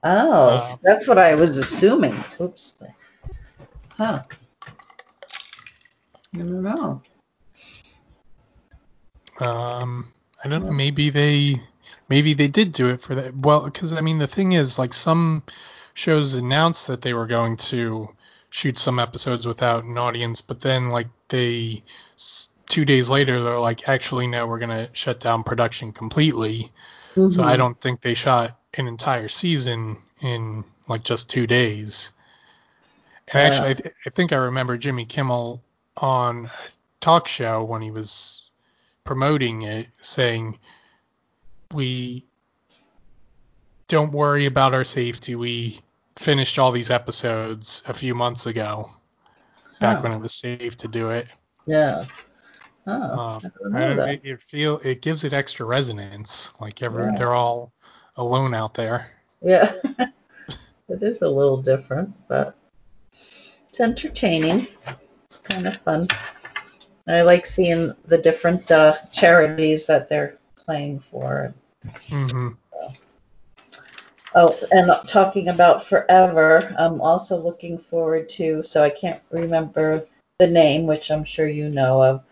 [0.02, 2.24] Oh, Uh, that's what I was assuming.
[2.40, 2.78] Oops.
[3.98, 4.24] Huh.
[6.34, 7.02] I don't know.
[9.40, 10.08] Um,
[10.44, 10.72] I don't know.
[10.72, 11.62] Maybe they
[12.10, 13.36] maybe they did do it for that.
[13.36, 15.44] Well, because I mean the thing is, like some
[15.94, 18.10] shows announced that they were going to
[18.50, 21.84] shoot some episodes without an audience, but then like they
[22.68, 26.72] two days later they're like, actually no, we're gonna shut down production completely.
[27.28, 32.14] So I don't think they shot an entire season in like just two days.
[33.28, 33.48] And Yeah.
[33.48, 35.62] actually, I, th- I think I remember Jimmy Kimmel
[35.98, 36.52] on a
[37.00, 38.50] talk show when he was
[39.04, 40.60] promoting it saying,
[41.74, 42.26] "We
[43.88, 45.36] don't worry about our safety.
[45.36, 45.80] We
[46.16, 48.90] finished all these episodes a few months ago,
[49.80, 50.02] back Huh.
[50.04, 51.28] when it was safe to do it."
[51.66, 52.06] Yeah.
[52.88, 54.10] Oh, Um, I don't I know don't, that.
[54.10, 56.54] it, it feel it gives it extra resonance.
[56.60, 57.16] Like every Yeah.
[57.16, 57.72] they're all
[58.18, 59.08] alone out there.
[59.42, 59.72] Yeah.
[60.90, 62.56] it is a little different, but
[63.70, 64.68] it's entertaining.
[65.52, 66.08] Kind of fun.
[67.08, 71.54] I like seeing the different uh, charities that they're playing for.
[72.10, 72.50] hmm
[74.34, 80.06] Oh, and talking about Forever, I'm also looking forward to, so I can't remember
[80.40, 82.24] the name, which I'm sure you know of.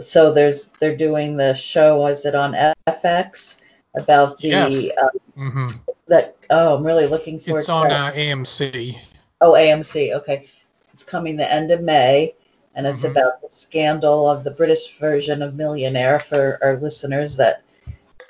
[0.00, 2.56] So there's they're doing the show, was it on
[2.88, 3.58] FX?
[3.96, 4.90] About the Yes.
[5.00, 5.68] uh, hmm
[6.08, 8.98] that oh I'm really looking forward It's to on uh, AMC.
[9.40, 10.12] Oh, AMC.
[10.16, 10.48] Okay.
[10.96, 12.34] It's coming the end of May,
[12.74, 13.10] and it's Mhm.
[13.10, 17.62] about the scandal of the British version of Millionaire for our listeners that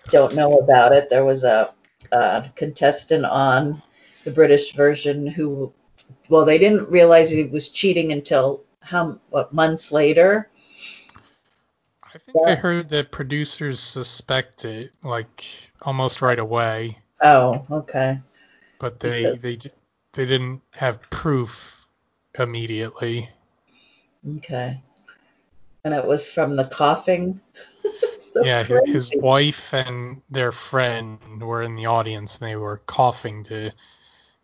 [0.09, 1.09] don't know about it.
[1.09, 1.73] There was a,
[2.11, 3.81] a contestant on
[4.25, 5.73] the British version who,
[6.29, 10.51] well, they didn't realize he was cheating until how what months later.
[12.03, 18.19] I think I heard that producers suspect it like almost right away, Oh, okay.
[18.81, 19.57] but they they
[20.15, 21.76] they didn't have proof
[22.41, 23.29] immediately.
[24.37, 24.83] Okay.
[25.85, 27.41] And it was from the coughing.
[28.19, 32.83] So yeah, hi- his wife and their friend were in the audience and they were
[32.87, 33.73] coughing to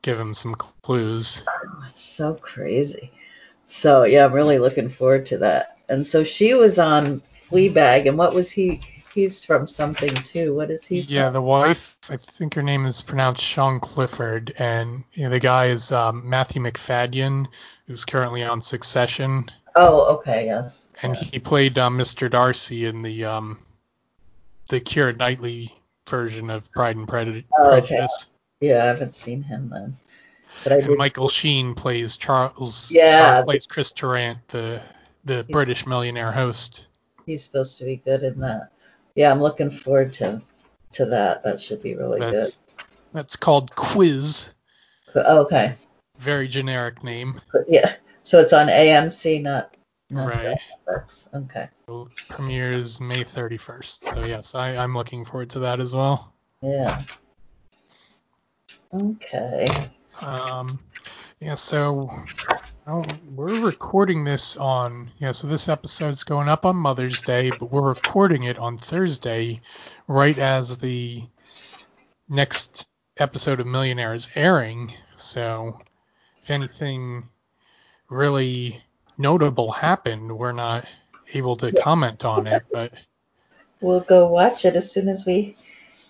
[0.00, 1.44] give him some clues.
[1.86, 3.12] It's so crazy.
[3.66, 5.76] So yeah, I'm really looking forward to that.
[5.90, 7.20] And so she was on
[7.50, 8.80] Fleabag, and what was he?
[9.14, 10.54] He's from something too.
[10.54, 11.00] What is he?
[11.00, 11.34] Yeah, from?
[11.34, 15.66] the wife, I think her name is pronounced Sian Clifford, and you know, the guy
[15.66, 17.46] is um, Matthew Macfadyen,
[17.86, 19.44] who's currently on Succession,
[19.76, 20.88] Oh, okay, yes.
[21.02, 22.30] and he played um, Mr.
[22.30, 23.58] Darcy in the um,
[24.68, 25.74] the Keira Knightley
[26.08, 27.44] version of Pride and Oh, okay.
[27.80, 28.30] Prejudice.
[28.60, 29.94] Yeah, I haven't seen him then,
[30.64, 30.98] but I And did.
[30.98, 32.90] Michael Sheen plays Charles.
[32.90, 33.40] Yeah.
[33.40, 34.80] or plays Chris Tarrant, the
[35.24, 36.88] the British millionaire host.
[37.26, 38.70] He's supposed to be good in that.
[39.14, 40.42] Yeah, I'm looking forward to
[40.92, 41.42] to that.
[41.44, 42.62] That should be really That's
[43.12, 44.54] That's called Quiz.
[45.14, 45.74] Okay.
[46.18, 47.40] Very generic name.
[47.68, 47.92] Yeah.
[48.22, 49.74] So it's on AMC, not,
[50.08, 50.58] not Right.
[50.88, 51.28] Netflix.
[51.34, 51.68] Okay.
[51.86, 54.14] So premieres May 31st.
[54.14, 56.32] So yes, I, I'm looking forward to that as well.
[56.62, 57.02] Yeah.
[58.94, 59.66] Okay.
[60.20, 60.78] Um,
[61.40, 62.08] yeah, so
[62.86, 63.04] oh,
[63.34, 67.88] we're recording this on yeah, so this episode's going up on Mother's Day, but we're
[67.88, 69.60] recording it on Thursday,
[70.08, 71.22] right as the
[72.28, 74.92] next episode of Millionaire is airing.
[75.16, 75.80] So
[76.42, 77.28] if anything
[78.08, 78.80] really
[79.18, 80.86] notable happened, we're not
[81.34, 82.92] able to comment on it, but
[83.80, 85.56] We'll go watch it as soon as we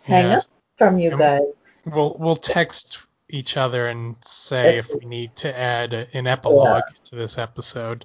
[0.03, 0.39] hang Yeah.
[0.39, 0.45] up
[0.77, 1.43] from you And- guys.
[1.87, 3.01] We'll we'll text
[3.33, 8.05] each other and say if we need to add an epilogue to this episode.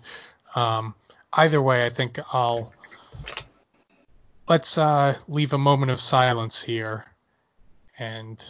[0.55, 0.95] Um,
[1.33, 2.73] either way, I think I'll
[4.47, 7.05] let's uh, leave a moment of silence here,
[7.99, 8.43] and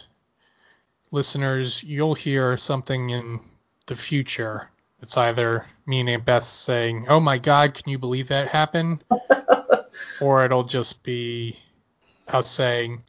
[1.10, 3.40] listeners, you'll hear something in
[3.86, 4.70] the future.
[5.02, 9.02] It's either me and Aunt Beth saying, "Oh my God, can you believe that happened?"
[10.20, 11.56] or it'll just be
[12.28, 13.02] us saying,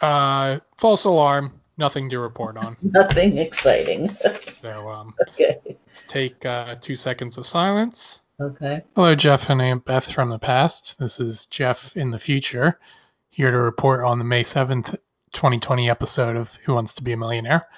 [0.00, 2.76] uh, false alarm, nothing to report on.
[2.82, 4.16] Nothing exciting.
[4.54, 5.58] So um, okay.
[5.64, 8.22] let's take uh, two seconds of silence.
[8.40, 8.82] Okay.
[8.94, 10.98] Hello, Jeff and Aunt Beth from the past.
[10.98, 12.80] This is Jeff in the future,
[13.28, 14.96] here to report on the May 7th,
[15.32, 17.68] 2020 episode of Who Wants to Be a Millionaire.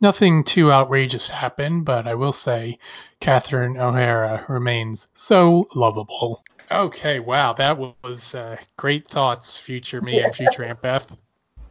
[0.00, 2.80] Nothing too outrageous happened, but I will say
[3.20, 6.42] Catherine O'Hara remains so lovable.
[6.70, 11.10] Okay, wow, that was uh, great thoughts, future me and future Aunt Beth.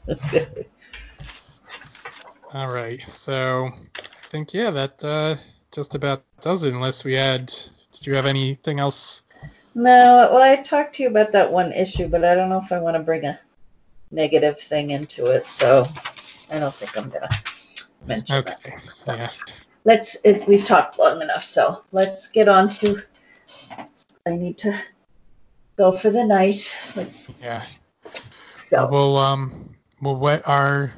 [2.53, 5.35] All right, so I think yeah, that uh,
[5.73, 6.73] just about does it.
[6.73, 7.47] Unless we had,
[7.91, 9.23] did you have anything else?
[9.75, 12.71] No, well, I talked to you about that one issue, but I don't know if
[12.71, 13.37] I want to bring a
[14.09, 15.85] negative thing into it, so
[16.49, 17.29] I don't think I'm gonna
[18.05, 18.59] mention that.
[18.65, 19.29] Okay, yeah,
[19.83, 20.17] Let's.
[20.23, 23.01] It's, we've talked long enough, so let's get on to.
[24.25, 24.77] I need to
[25.77, 26.75] go for the night.
[26.95, 27.31] Let's.
[27.41, 27.65] yeah.
[28.55, 28.87] So.
[28.89, 30.91] We'll um, we'll whet our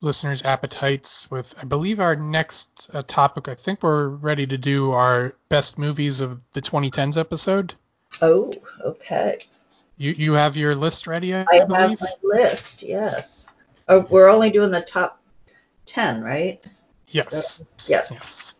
[0.00, 3.48] listeners' appetites with, I believe, our next uh, topic.
[3.48, 7.74] I think we're ready to do our best movies of the 2010s episode.
[8.22, 8.52] Oh,
[8.82, 9.38] okay.
[9.98, 12.82] You you have your list ready, I, I have my list.
[12.82, 13.48] Yes.
[13.88, 15.22] Oh, we're only doing the top
[15.86, 16.62] ten, right?
[17.08, 17.62] Yes.
[17.88, 18.10] Yes.
[18.10, 18.56] Yes.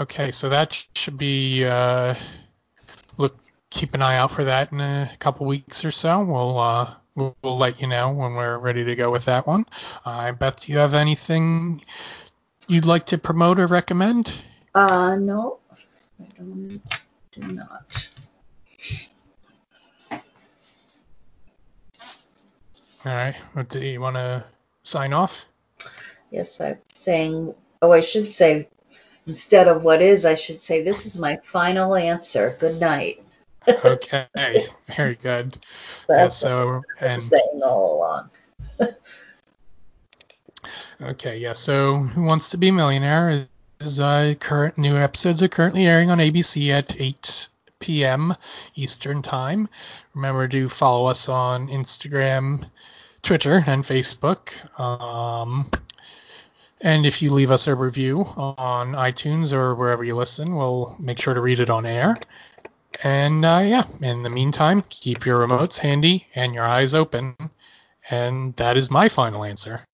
[0.00, 2.14] Okay, so that should be uh,
[3.16, 3.38] look.
[3.70, 6.24] Keep an eye out for that in a couple weeks or so.
[6.24, 9.64] We'll uh, we'll, let you know when we're ready to go with that one.
[10.04, 11.82] Uh, Beth, do you have anything
[12.68, 14.40] you'd like to promote or recommend?
[14.74, 15.58] Uh, no,
[16.20, 16.82] I don't,
[17.32, 18.08] do not.
[23.06, 23.36] All right.
[23.52, 24.44] What, do you want to
[24.82, 25.46] sign off?
[26.30, 27.54] Yes, I'm saying.
[27.80, 28.68] Oh, I should say
[29.26, 32.56] instead of what is, I should say this is my final answer.
[32.58, 33.22] Good night.
[33.68, 34.26] Okay.
[34.96, 35.58] Very good.
[36.08, 38.30] Yeah, so what I've been and saying all along.
[41.00, 41.52] Okay, yeah.
[41.52, 43.46] So, Who Wants to Be a Millionaire
[43.80, 47.48] is uh, current new episodes are currently airing on ABC at 8
[47.78, 48.34] p.m.
[48.74, 49.68] Eastern Time.
[50.14, 52.68] Remember to follow us on Instagram,
[53.22, 54.50] Twitter, and Facebook.
[54.80, 55.70] Um,
[56.80, 61.20] and if you leave us a review on iTunes or wherever you listen, we'll make
[61.20, 62.16] sure to read it on air.
[63.04, 67.36] And uh, yeah, in the meantime, keep your remotes handy and your eyes open.
[68.10, 69.84] And that is my final answer.